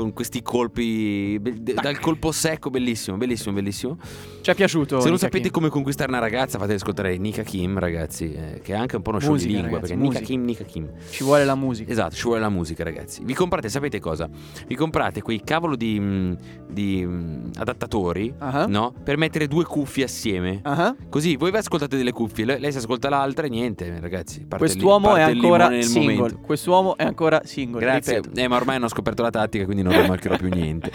con 0.00 0.12
questi 0.12 0.42
colpi, 0.42 1.38
be- 1.40 1.74
dal 1.74 1.98
colpo 2.00 2.32
secco, 2.32 2.70
bellissimo, 2.70 3.16
bellissimo, 3.16 3.54
bellissimo. 3.54 3.98
Ci 4.40 4.50
è 4.50 4.54
piaciuto. 4.54 4.96
Se 4.98 5.04
non 5.04 5.12
Nick 5.12 5.18
sapete 5.20 5.38
Hakim. 5.48 5.52
come 5.52 5.68
conquistare 5.68 6.10
una 6.10 6.20
ragazza, 6.20 6.58
fate 6.58 6.74
ascoltare 6.74 7.16
Nika 7.18 7.42
Kim, 7.42 7.78
ragazzi, 7.78 8.32
eh, 8.32 8.60
che 8.62 8.72
è 8.72 8.76
anche 8.76 8.96
un 8.96 9.02
po' 9.02 9.10
uno 9.10 9.20
show 9.20 9.36
di 9.36 9.46
lingua, 9.46 9.62
ragazzi, 9.78 9.80
perché 9.80 9.94
Nika 9.96 10.06
musica. 10.20 10.24
Kim, 10.26 10.44
Nika 10.44 10.64
Kim. 10.64 10.90
Ci 11.10 11.24
vuole 11.24 11.44
la 11.44 11.54
musica. 11.54 11.90
Esatto, 11.90 12.14
ci 12.14 12.22
vuole 12.24 12.40
la 12.40 12.48
musica, 12.48 12.84
ragazzi. 12.84 13.22
Vi 13.24 13.34
comprate, 13.34 13.68
sapete 13.68 14.00
cosa? 14.00 14.28
Vi 14.66 14.74
comprate 14.74 15.20
quei 15.22 15.42
cavolo 15.44 15.76
di, 15.76 16.00
mh, 16.00 16.36
di, 16.70 17.04
mh, 17.04 17.50
adattatori, 17.58 18.32
Ah. 18.38 18.66
no? 18.66 18.94
Per 19.02 19.16
mettere 19.16 19.46
due 19.46 19.64
cuffie 19.64 20.04
assieme. 20.04 20.60
Ah. 20.62 20.94
Così 21.08 21.36
voi 21.36 21.50
vi 21.50 21.58
ascoltate 21.58 21.96
delle 21.96 22.12
cuffie, 22.12 22.44
le- 22.44 22.58
lei 22.58 22.72
si 22.72 22.78
ascolta 22.78 23.08
l'altra 23.08 23.46
e 23.46 23.48
niente, 23.50 23.98
ragazzi. 24.00 24.40
parte 24.46 24.64
lì- 24.64 24.70
Quest'uomo 24.72 25.16
è 25.16 25.22
ancora 25.22 25.70
single. 25.82 26.14
momento. 26.14 26.38
Quest'uomo 26.40 26.96
è 26.96 27.04
ancora 27.04 27.40
single. 27.44 27.80
Grazie. 27.80 28.20
Eh, 28.34 28.48
ma 28.48 28.56
ormai 28.56 28.76
hanno 28.76 28.88
scoperto 28.88 29.22
la 29.22 29.30
tattica, 29.30 29.64
quindi 29.64 29.82
non 29.82 29.89
rimarcherò 29.92 30.36
più 30.36 30.48
niente. 30.48 30.90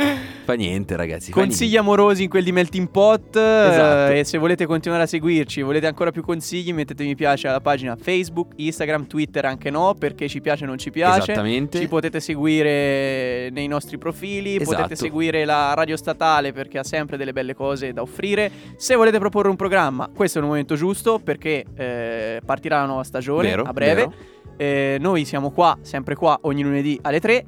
Fa 0.45 0.53
niente, 0.53 0.95
ragazzi. 0.95 1.31
fa 1.31 1.39
Consigli 1.39 1.75
amorosi 1.75 2.23
in 2.23 2.29
quel 2.29 2.43
di 2.43 2.51
Melting 2.51 2.89
Pot. 2.89 3.35
eh, 3.35 3.67
Esatto. 3.71 4.11
e 4.13 4.23
se 4.23 4.37
volete 4.37 4.65
continuare 4.65 5.03
a 5.03 5.07
seguirci, 5.07 5.61
volete 5.61 5.87
ancora 5.87 6.11
più 6.11 6.21
consigli, 6.23 6.71
mettete 6.73 7.03
mi 7.03 7.15
piace 7.15 7.47
alla 7.47 7.61
pagina 7.61 7.95
Facebook, 7.95 8.53
Instagram, 8.57 9.07
Twitter 9.07 9.45
anche 9.45 9.69
no, 9.69 9.95
perché 9.97 10.27
ci 10.27 10.41
piace 10.41 10.63
o 10.65 10.67
non 10.67 10.77
ci 10.77 10.91
piace. 10.91 11.31
Esattamente. 11.31 11.79
Ci 11.79 11.87
potete 11.87 12.19
seguire 12.19 13.49
nei 13.51 13.67
nostri 13.67 13.97
profili, 13.97 14.55
Esatto. 14.57 14.75
potete 14.75 14.95
seguire 14.95 15.45
la 15.45 15.73
radio 15.73 15.97
statale 15.97 16.53
perché 16.53 16.77
ha 16.77 16.83
sempre 16.83 17.17
delle 17.17 17.33
belle 17.33 17.53
cose 17.55 17.93
da 17.93 18.01
offrire. 18.01 18.51
Se 18.77 18.95
volete 18.95 19.17
proporre 19.19 19.49
un 19.49 19.55
programma, 19.55 20.09
questo 20.13 20.37
è 20.39 20.41
il 20.41 20.47
momento 20.47 20.75
giusto 20.75 21.19
perché 21.19 21.65
eh, 21.75 22.41
partirà 22.45 22.79
la 22.81 22.85
nuova 22.85 23.03
stagione 23.03 23.49
Vero, 23.49 23.63
a 23.63 23.73
breve. 23.73 24.09
Eh, 24.57 24.97
noi 25.01 25.25
siamo 25.25 25.51
qua, 25.51 25.77
sempre 25.81 26.15
qua, 26.15 26.37
ogni 26.43 26.61
lunedì 26.63 26.97
alle 27.01 27.19
3. 27.19 27.45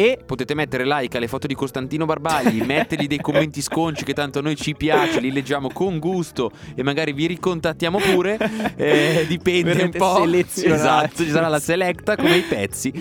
E 0.00 0.18
Potete 0.24 0.54
mettere 0.54 0.86
like 0.86 1.18
alle 1.18 1.28
foto 1.28 1.46
di 1.46 1.54
Costantino 1.54 2.06
Barbagli, 2.06 2.62
mettergli 2.64 3.06
dei 3.06 3.18
commenti 3.18 3.60
sconci 3.60 4.02
che 4.02 4.14
tanto 4.14 4.38
a 4.38 4.42
noi 4.42 4.56
ci 4.56 4.74
piace, 4.74 5.20
li 5.20 5.30
leggiamo 5.30 5.68
con 5.70 5.98
gusto 5.98 6.52
e 6.74 6.82
magari 6.82 7.12
vi 7.12 7.26
ricontattiamo 7.26 7.98
pure. 7.98 8.38
Eh, 8.76 9.26
dipende 9.28 9.74
Verrete 9.74 9.84
un 9.84 9.90
po'. 9.90 10.24
Esatto, 10.72 11.22
ci 11.22 11.28
sarà 11.28 11.48
la 11.48 11.60
selecta 11.60 12.16
come 12.16 12.36
i 12.36 12.40
pezzi. 12.40 12.92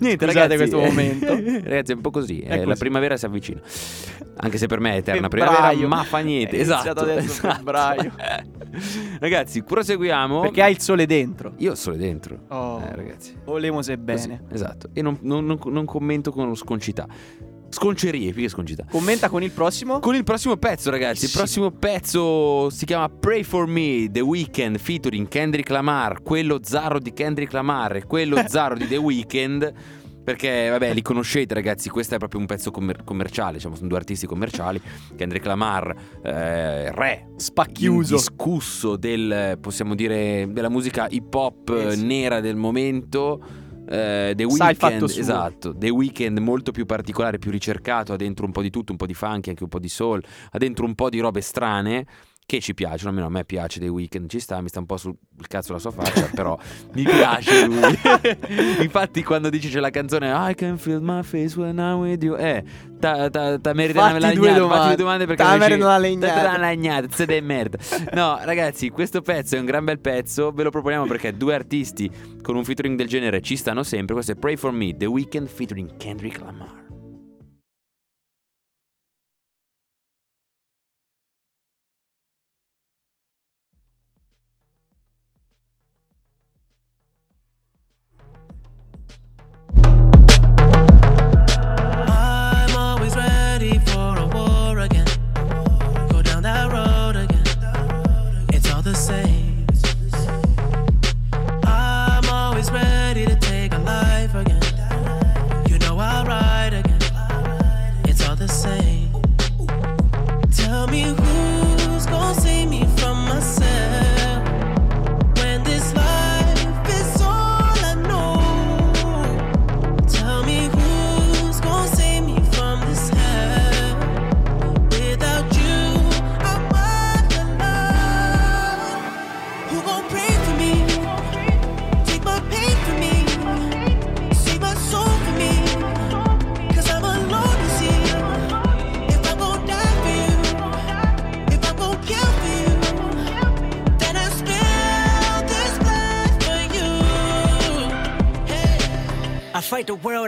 Niente, 0.00 0.26
Scusate 0.26 0.56
ragazzi, 0.56 0.56
questo 0.56 0.78
momento. 0.78 1.26
ragazzi, 1.68 1.92
è 1.92 1.94
un 1.94 2.00
po' 2.00 2.10
così. 2.10 2.40
È 2.40 2.52
eh, 2.52 2.56
così. 2.56 2.68
La 2.68 2.74
primavera 2.76 3.16
si 3.16 3.26
avvicina. 3.26 3.60
Anche 4.36 4.58
se 4.58 4.66
per 4.66 4.80
me 4.80 4.94
è 4.94 4.96
eterna 4.96 5.28
Febbraio. 5.28 5.50
primavera, 5.50 5.88
ma 5.88 6.02
fa 6.04 6.18
niente. 6.18 6.56
È 6.56 6.60
esatto. 6.60 7.00
adesso 7.00 7.26
esatto. 7.26 7.54
febbraio. 7.56 8.12
ragazzi, 9.20 9.62
proseguiamo. 9.62 10.40
perché 10.40 10.62
hai 10.62 10.72
il 10.72 10.80
sole 10.80 11.06
dentro. 11.06 11.52
Io 11.58 11.70
ho 11.70 11.72
il 11.72 11.78
sole 11.78 11.96
dentro. 11.98 12.38
Oh. 12.48 12.80
Eh, 12.80 12.94
ragazzi. 12.94 13.36
Volemo 13.44 13.82
se 13.82 13.98
Così, 14.02 14.26
bene. 14.28 14.44
esatto. 14.50 14.88
E 14.92 15.02
non, 15.02 15.18
non- 15.22 15.44
non- 15.44 15.58
non 15.66 15.84
commento 15.84 16.30
con 16.32 16.54
sconcità. 16.56 17.06
Sconcerie, 17.70 18.32
più 18.32 18.42
che 18.42 18.48
sconcità. 18.48 18.84
Commenta 18.90 19.28
con 19.28 19.42
il 19.42 19.52
prossimo. 19.52 20.00
Con 20.00 20.14
il 20.14 20.24
prossimo 20.24 20.56
pezzo, 20.56 20.90
ragazzi. 20.90 21.26
Il 21.26 21.30
prossimo 21.32 21.70
pezzo 21.70 22.68
si 22.70 22.84
chiama 22.84 23.08
Pray 23.08 23.42
for 23.44 23.66
Me, 23.66 24.08
The 24.10 24.20
Weeknd, 24.20 24.76
featuring 24.78 25.28
Kendrick 25.28 25.70
Lamar. 25.70 26.22
Quello 26.22 26.58
zarro 26.62 26.98
di 26.98 27.12
Kendrick 27.12 27.52
Lamar 27.52 27.96
e 27.96 28.04
quello 28.06 28.42
zarro 28.46 28.74
di 28.76 28.86
The 28.88 28.96
Weeknd. 28.96 29.72
Perché, 30.22 30.68
vabbè, 30.68 30.92
li 30.94 31.02
conoscete, 31.02 31.54
ragazzi. 31.54 31.88
Questo 31.88 32.14
è 32.16 32.18
proprio 32.18 32.40
un 32.40 32.46
pezzo 32.46 32.70
commer- 32.70 33.04
commerciale. 33.04 33.54
Diciamo, 33.54 33.74
sono 33.74 33.88
due 33.88 33.96
artisti 33.98 34.26
commerciali. 34.26 34.80
Kendrick 35.16 35.46
Lamar, 35.46 35.94
eh, 36.22 36.92
re 36.92 37.28
Spacchiuso. 37.36 38.12
indiscusso 38.14 38.96
del, 38.96 39.56
possiamo 39.60 39.94
dire, 39.94 40.46
della 40.50 40.68
musica 40.68 41.06
hip 41.08 41.32
hop 41.34 41.70
Eh, 41.70 41.92
sì. 41.96 42.04
nera 42.04 42.40
del 42.40 42.56
momento. 42.56 43.42
Eh, 43.92 44.34
The 44.36 44.44
fatto 44.46 44.84
Weeknd, 44.92 45.04
suo. 45.06 45.20
esatto. 45.20 45.76
The 45.76 45.88
Weeknd 45.90 46.38
molto 46.38 46.70
più 46.70 46.86
particolare, 46.86 47.38
più 47.38 47.50
ricercato. 47.50 48.12
Ha 48.12 48.16
dentro 48.16 48.46
un 48.46 48.52
po' 48.52 48.62
di 48.62 48.70
tutto, 48.70 48.92
un 48.92 48.98
po' 48.98 49.06
di 49.06 49.14
funky, 49.14 49.50
anche 49.50 49.64
un 49.64 49.68
po' 49.68 49.80
di 49.80 49.88
soul. 49.88 50.22
Ha 50.52 50.58
dentro 50.58 50.84
un 50.86 50.94
po' 50.94 51.08
di 51.10 51.18
robe 51.18 51.40
strane. 51.40 52.06
Che 52.50 52.58
ci 52.60 52.74
piacciono, 52.74 53.10
almeno 53.10 53.28
a 53.28 53.30
me 53.30 53.44
piace 53.44 53.78
The 53.78 53.86
Weeknd, 53.86 54.28
ci 54.28 54.40
sta, 54.40 54.60
mi 54.60 54.66
sta 54.66 54.80
un 54.80 54.86
po' 54.86 54.96
sul 54.96 55.14
cazzo 55.46 55.72
la 55.72 55.78
sua 55.78 55.92
faccia, 55.92 56.28
però 56.34 56.58
mi 56.94 57.04
piace 57.04 57.64
lui. 57.66 57.96
Infatti, 58.82 59.22
quando 59.22 59.50
dice 59.50 59.68
c'è 59.68 59.78
la 59.78 59.90
canzone 59.90 60.32
I 60.50 60.54
can 60.56 60.76
feel 60.76 60.98
my 61.00 61.22
face 61.22 61.56
when 61.56 61.78
I'm 61.78 62.00
with 62.00 62.20
you, 62.24 62.34
eh, 62.34 62.64
ta, 62.98 63.30
ta, 63.30 63.56
ta 63.56 63.72
merita 63.72 64.04
una 64.16 64.32
due 64.32 64.52
domande. 64.52 64.86
due 64.88 64.96
domande 64.96 65.26
perché 65.26 65.44
Ta 65.44 65.56
merita 65.56 65.84
una 65.84 65.98
legnata. 65.98 66.34
ta- 66.34 66.40
ta- 66.42 66.48
una 66.48 66.58
lagnata, 66.58 67.06
se 67.14 67.24
dei 67.24 67.40
merda. 67.40 67.78
No, 68.14 68.40
ragazzi, 68.42 68.88
questo 68.88 69.22
pezzo 69.22 69.54
è 69.54 69.60
un 69.60 69.66
gran 69.66 69.84
bel 69.84 70.00
pezzo, 70.00 70.50
ve 70.50 70.64
lo 70.64 70.70
proponiamo 70.70 71.06
perché 71.06 71.36
due 71.36 71.54
artisti 71.54 72.10
con 72.42 72.56
un 72.56 72.64
featuring 72.64 72.96
del 72.96 73.06
genere 73.06 73.42
ci 73.42 73.54
stanno 73.54 73.84
sempre. 73.84 74.14
Questo 74.14 74.32
è 74.32 74.34
Pray 74.34 74.56
for 74.56 74.72
Me, 74.72 74.96
The 74.96 75.06
Weeknd 75.06 75.46
featuring 75.46 75.96
Kendrick 75.98 76.40
Lamar. 76.40 76.88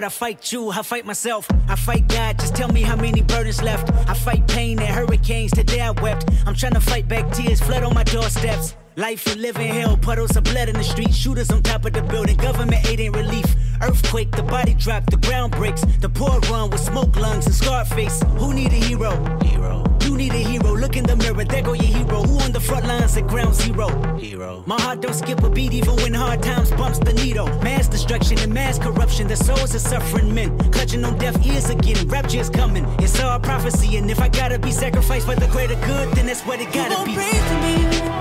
World, 0.02 0.12
I 0.12 0.14
fight 0.14 0.52
you, 0.52 0.70
I 0.70 0.82
fight 0.82 1.06
myself, 1.06 1.48
I 1.68 1.76
fight 1.76 2.08
God. 2.08 2.38
Just 2.38 2.54
tell 2.56 2.68
me 2.68 2.82
how 2.82 2.96
many 2.96 3.22
burdens 3.22 3.62
left. 3.62 3.90
I 4.08 4.14
fight 4.14 4.46
pain 4.48 4.78
and 4.78 4.88
hurricanes. 4.88 5.52
Today 5.52 5.80
I 5.80 5.90
wept. 5.90 6.28
I'm 6.46 6.54
trying 6.54 6.74
to 6.74 6.80
fight 6.80 7.08
back 7.08 7.32
tears, 7.32 7.60
flood 7.60 7.84
on 7.84 7.94
my 7.94 8.04
doorsteps. 8.04 8.74
Life 8.96 9.26
and 9.26 9.40
living 9.40 9.68
hell, 9.68 9.96
puddles 9.96 10.36
of 10.36 10.44
blood 10.44 10.68
in 10.68 10.74
the 10.74 10.84
street, 10.84 11.14
shooters 11.14 11.50
on 11.50 11.62
top 11.62 11.84
of 11.86 11.92
the 11.92 12.02
building. 12.02 12.36
Government 12.36 12.84
aid 12.86 13.00
ain't 13.00 13.16
relief. 13.16 13.46
Earthquake, 13.80 14.30
the 14.32 14.42
body 14.42 14.74
drop, 14.74 15.06
the 15.10 15.16
ground 15.16 15.52
breaks. 15.52 15.82
The 16.00 16.08
poor 16.08 16.40
run 16.50 16.70
with 16.70 16.80
smoke 16.80 17.16
lungs 17.16 17.46
and 17.46 17.54
scarred 17.54 17.88
face. 17.88 18.22
Who 18.38 18.52
need 18.52 18.72
a 18.72 18.80
hero? 18.88 19.12
Hero. 19.44 19.84
You 20.02 20.16
need 20.16 20.32
a 20.32 20.42
hero. 20.50 20.71
Look 20.92 20.98
in 20.98 21.04
the 21.06 21.16
mirror, 21.16 21.44
there 21.44 21.62
go 21.62 21.72
your 21.72 21.84
hero. 21.84 22.22
Who 22.22 22.38
on 22.40 22.52
the 22.52 22.60
front 22.60 22.86
lines 22.86 23.16
at 23.16 23.26
ground 23.26 23.54
zero? 23.54 23.88
Hero. 24.18 24.62
My 24.66 24.78
heart 24.78 25.00
don't 25.00 25.14
skip 25.14 25.42
a 25.42 25.48
beat 25.48 25.72
even 25.72 25.96
when 25.96 26.12
hard 26.12 26.42
times 26.42 26.70
bumps 26.72 26.98
the 26.98 27.14
needle. 27.14 27.46
Mass 27.62 27.88
destruction 27.88 28.38
and 28.40 28.52
mass 28.52 28.78
corruption. 28.78 29.26
The 29.26 29.36
souls 29.36 29.74
of 29.74 29.80
suffering 29.80 30.34
men. 30.34 30.58
Clutching 30.70 31.02
on 31.06 31.16
deaf 31.16 31.34
ears 31.46 31.70
again. 31.70 32.06
Rapture 32.08 32.40
is 32.40 32.50
coming. 32.50 32.84
It's 32.98 33.18
all 33.20 33.40
prophecy. 33.40 33.96
And 33.96 34.10
if 34.10 34.20
I 34.20 34.28
gotta 34.28 34.58
be 34.58 34.70
sacrificed 34.70 35.24
for 35.24 35.34
the 35.34 35.46
greater 35.46 35.76
good, 35.86 36.12
then 36.12 36.26
that's 36.26 36.42
what 36.42 36.60
it 36.60 36.70
gotta 36.74 37.06
be. 37.06 38.11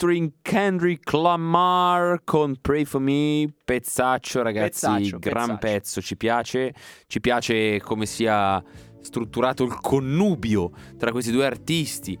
Featuring 0.00 0.32
Kendrick 0.40 1.12
Lamar 1.12 2.22
con 2.24 2.56
Pray 2.58 2.86
For 2.86 3.02
Me, 3.02 3.46
pezzaccio 3.62 4.40
ragazzi, 4.40 4.86
Pezzaccio, 4.86 5.18
gran 5.18 5.58
pezzaccio. 5.58 5.58
pezzo, 5.58 6.00
ci 6.00 6.16
piace, 6.16 6.74
ci 7.06 7.20
piace 7.20 7.78
come 7.82 8.06
sia 8.06 8.62
strutturato 9.02 9.62
il 9.62 9.78
connubio 9.78 10.70
tra 10.96 11.10
questi 11.12 11.30
due 11.30 11.44
artisti, 11.44 12.18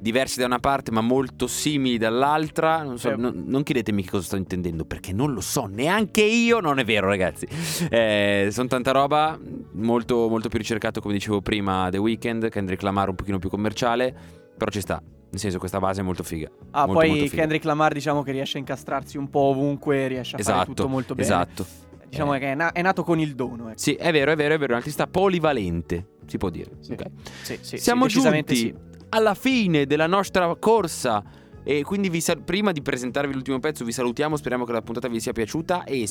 diversi 0.00 0.38
da 0.40 0.46
una 0.46 0.58
parte 0.58 0.90
ma 0.90 1.02
molto 1.02 1.46
simili 1.46 1.98
dall'altra, 1.98 2.82
non, 2.82 2.96
so, 2.98 3.10
Eh. 3.10 3.16
non- 3.16 3.44
non 3.46 3.62
chiedetemi 3.62 4.04
che 4.04 4.08
cosa 4.08 4.24
sto 4.24 4.36
intendendo 4.36 4.86
perché 4.86 5.12
non 5.12 5.34
lo 5.34 5.42
so, 5.42 5.66
neanche 5.66 6.22
io, 6.22 6.60
non 6.60 6.78
è 6.78 6.84
vero 6.84 7.08
ragazzi, 7.08 7.46
eh, 7.90 8.48
sono 8.50 8.68
tanta 8.68 8.90
roba, 8.90 9.38
molto, 9.72 10.30
molto 10.30 10.48
più 10.48 10.56
ricercato 10.56 11.02
come 11.02 11.12
dicevo 11.12 11.42
prima 11.42 11.90
The 11.90 11.98
Weeknd, 11.98 12.48
Kendrick 12.48 12.80
Lamar 12.82 13.10
un 13.10 13.16
pochino 13.16 13.38
più 13.38 13.50
commerciale, 13.50 14.14
però 14.56 14.70
ci 14.70 14.80
sta. 14.80 15.02
Nel 15.32 15.40
senso, 15.40 15.58
questa 15.58 15.78
base 15.78 16.02
è 16.02 16.04
molto 16.04 16.22
figa. 16.22 16.50
Ah, 16.72 16.80
Molto, 16.84 17.00
poi 17.00 17.08
molto 17.08 17.24
figa. 17.24 17.36
Kendrick 17.40 17.64
Lamar 17.64 17.92
diciamo 17.94 18.22
che 18.22 18.32
riesce 18.32 18.58
a 18.58 18.60
incastrarsi 18.60 19.16
un 19.16 19.30
po' 19.30 19.40
ovunque, 19.40 20.06
riesce 20.06 20.36
a 20.36 20.38
fare 20.38 20.50
Esatto, 20.56 20.74
tutto 20.74 20.88
molto 20.88 21.14
bene. 21.14 21.26
esatto. 21.26 21.66
Diciamo 22.06 22.32
che 22.32 22.52
è, 22.52 22.54
na- 22.54 22.72
è 22.72 22.82
nato 22.82 23.02
con 23.02 23.18
il 23.18 23.34
dono. 23.34 23.68
Ecco. 23.70 23.78
Sì, 23.78 23.94
è 23.94 24.12
vero, 24.12 24.30
è 24.32 24.36
vero, 24.36 24.52
è 24.54 24.58
vero. 24.58 24.72
È 24.72 24.74
un 24.74 24.78
artista 24.80 25.06
polivalente, 25.06 26.08
si 26.26 26.36
può 26.36 26.50
dire. 26.50 26.72
Sì. 26.80 26.92
Ok. 26.92 27.02
Sì, 27.42 27.58
sì, 27.62 27.78
Siamo 27.78 28.06
sì, 28.08 28.20
giunti 28.20 28.74
alla 29.08 29.32
fine 29.34 29.86
della 29.86 30.06
nostra 30.06 30.54
corsa. 30.56 31.22
E 31.64 31.82
quindi 31.84 32.20
sal- 32.20 32.42
prima 32.42 32.70
di 32.72 32.82
presentarvi 32.82 33.32
l'ultimo 33.32 33.58
pezzo, 33.58 33.86
vi 33.86 33.92
salutiamo. 33.92 34.36
Speriamo 34.36 34.66
che 34.66 34.72
la 34.72 34.82
puntata 34.82 35.08
vi 35.08 35.18
sia 35.20 35.32
piaciuta. 35.32 35.84
E 35.84 36.06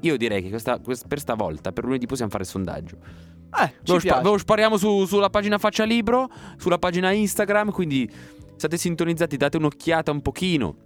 io 0.00 0.16
direi 0.18 0.42
che 0.42 0.50
questa, 0.50 0.78
quest- 0.80 1.06
per 1.08 1.18
stavolta, 1.20 1.72
per 1.72 1.84
lunedì, 1.84 2.04
possiamo 2.04 2.30
fare 2.30 2.42
il 2.42 2.48
sondaggio. 2.50 2.96
Eh, 3.58 3.66
Ve 3.82 3.92
lo, 3.92 4.00
ci 4.00 4.08
spa- 4.08 4.20
ve 4.20 4.28
lo 4.28 4.36
spariamo 4.36 4.76
su- 4.76 5.06
sulla 5.06 5.30
pagina 5.30 5.56
Faccia 5.56 5.84
Libro, 5.84 6.28
sulla 6.58 6.76
pagina 6.78 7.12
Instagram, 7.12 7.70
quindi 7.70 8.10
state 8.56 8.76
sintonizzati, 8.76 9.36
date 9.36 9.56
un'occhiata 9.56 10.10
un 10.10 10.20
pochino 10.22 10.76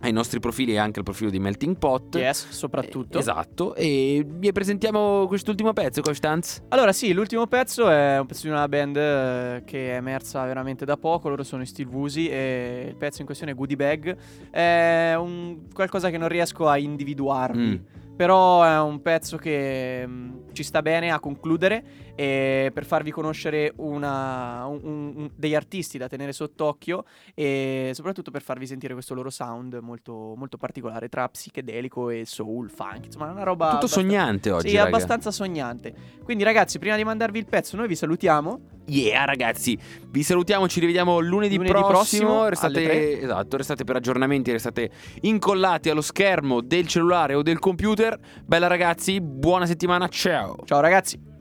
ai 0.00 0.12
nostri 0.12 0.38
profili 0.38 0.72
e 0.72 0.76
anche 0.76 0.98
al 0.98 1.04
profilo 1.04 1.30
di 1.30 1.38
Melting 1.38 1.78
Pot. 1.78 2.16
Yes, 2.16 2.48
soprattutto. 2.50 3.18
Esatto, 3.18 3.74
e 3.74 4.22
vi 4.26 4.52
presentiamo 4.52 5.26
quest'ultimo 5.26 5.72
pezzo, 5.72 6.02
Costanz. 6.02 6.62
Allora 6.68 6.92
sì, 6.92 7.14
l'ultimo 7.14 7.46
pezzo 7.46 7.88
è 7.88 8.18
un 8.18 8.26
pezzo 8.26 8.42
di 8.46 8.52
una 8.52 8.68
band 8.68 8.96
eh, 8.96 9.62
che 9.64 9.92
è 9.92 9.96
emersa 9.96 10.44
veramente 10.44 10.84
da 10.84 10.98
poco, 10.98 11.30
loro 11.30 11.42
sono 11.42 11.62
i 11.62 11.66
Steel 11.66 11.88
Woozy 11.88 12.26
e 12.26 12.86
il 12.90 12.96
pezzo 12.96 13.20
in 13.20 13.26
questione 13.26 13.52
è 13.52 13.54
Goodie 13.54 13.76
Bag, 13.76 14.16
è 14.50 15.14
un- 15.16 15.68
qualcosa 15.72 16.10
che 16.10 16.18
non 16.18 16.28
riesco 16.28 16.68
a 16.68 16.76
individuarvi, 16.76 17.62
Mm. 17.80 18.14
però 18.14 18.62
è 18.62 18.78
un 18.80 19.00
pezzo 19.00 19.38
che 19.38 20.04
mm, 20.06 20.32
ci 20.52 20.64
sta 20.64 20.82
bene 20.82 21.12
a 21.12 21.18
concludere 21.20 22.12
e 22.14 22.70
per 22.72 22.84
farvi 22.84 23.10
conoscere 23.10 23.72
una- 23.76 24.66
un- 24.66 25.12
un- 25.16 25.30
degli 25.34 25.54
artisti 25.54 25.98
da 25.98 26.06
tenere 26.08 26.32
sott'occhio 26.32 27.04
e 27.34 27.90
soprattutto 27.94 28.30
per 28.30 28.42
farvi 28.42 28.66
sentire 28.66 28.92
questo 28.94 29.14
loro 29.14 29.30
sound 29.30 29.78
molto, 29.82 30.34
molto 30.36 30.56
particolare 30.56 31.08
tra 31.08 31.28
psichedelico 31.28 32.10
e 32.10 32.22
soul, 32.24 32.70
funk, 32.70 33.06
insomma 33.06 33.28
è 33.28 33.32
una 33.32 33.42
roba... 33.42 33.64
Tutto 33.70 33.76
abbastan- 33.86 34.02
sognante 34.04 34.50
oggi, 34.50 34.68
Sì, 34.68 34.76
raga. 34.76 34.88
abbastanza 34.88 35.30
sognante. 35.30 35.94
Quindi 36.22 36.44
ragazzi, 36.44 36.78
prima 36.78 36.96
di 36.96 37.04
mandarvi 37.04 37.38
il 37.38 37.46
pezzo, 37.46 37.76
noi 37.76 37.88
vi 37.88 37.96
salutiamo. 37.96 38.60
Yeah, 38.86 39.24
ragazzi, 39.24 39.78
vi 40.08 40.22
salutiamo, 40.22 40.68
ci 40.68 40.78
rivediamo 40.80 41.18
lunedì, 41.18 41.56
Lunedì 41.56 41.72
prossimo. 41.72 41.94
prossimo 42.26 42.48
restate, 42.48 43.20
esatto, 43.22 43.56
restate 43.56 43.84
per 43.84 43.96
aggiornamenti, 43.96 44.52
restate 44.52 44.90
incollati 45.22 45.88
allo 45.88 46.02
schermo 46.02 46.60
del 46.60 46.86
cellulare 46.86 47.34
o 47.34 47.42
del 47.42 47.58
computer. 47.58 48.18
Bella 48.44 48.66
ragazzi, 48.66 49.20
buona 49.22 49.64
settimana, 49.66 50.06
ciao. 50.08 50.56
Ciao 50.64 50.80
ragazzi. 50.80 51.32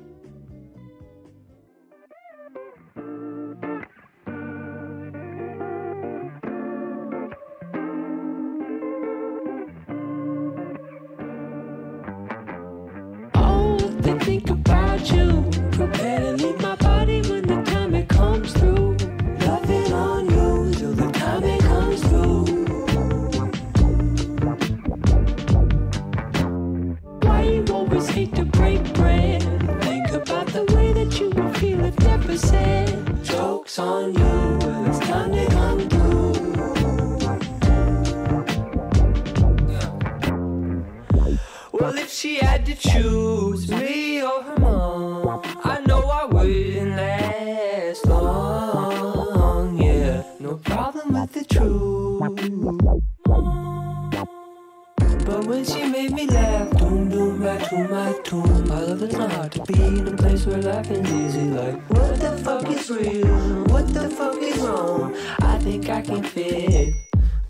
But 55.25 55.45
when 55.47 55.63
she 55.63 55.85
made 55.85 56.11
me 56.11 56.27
laugh, 56.27 56.69
doom 56.77 57.09
doom 57.09 57.41
right 57.41 57.69
to 57.69 57.87
my 57.87 58.13
tune. 58.23 58.71
I 58.71 58.81
love 58.81 59.01
it's 59.03 59.15
not 59.15 59.51
to 59.53 59.63
be 59.63 59.81
in 59.81 60.07
a 60.07 60.11
place 60.17 60.45
where 60.45 60.61
laughing's 60.61 61.09
easy. 61.11 61.45
Like, 61.45 61.81
what 61.89 62.19
the 62.19 62.37
fuck 62.43 62.69
is 62.69 62.89
real? 62.89 63.63
What 63.67 63.93
the 63.93 64.09
fuck 64.09 64.41
is 64.41 64.57
wrong? 64.57 65.15
I 65.39 65.57
think 65.59 65.89
I 65.89 66.01
can 66.01 66.23
fit 66.23 66.95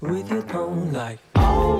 with 0.02 0.30
your 0.30 0.44
tone. 0.44 0.94
Like, 0.94 1.18
oh, 1.36 1.80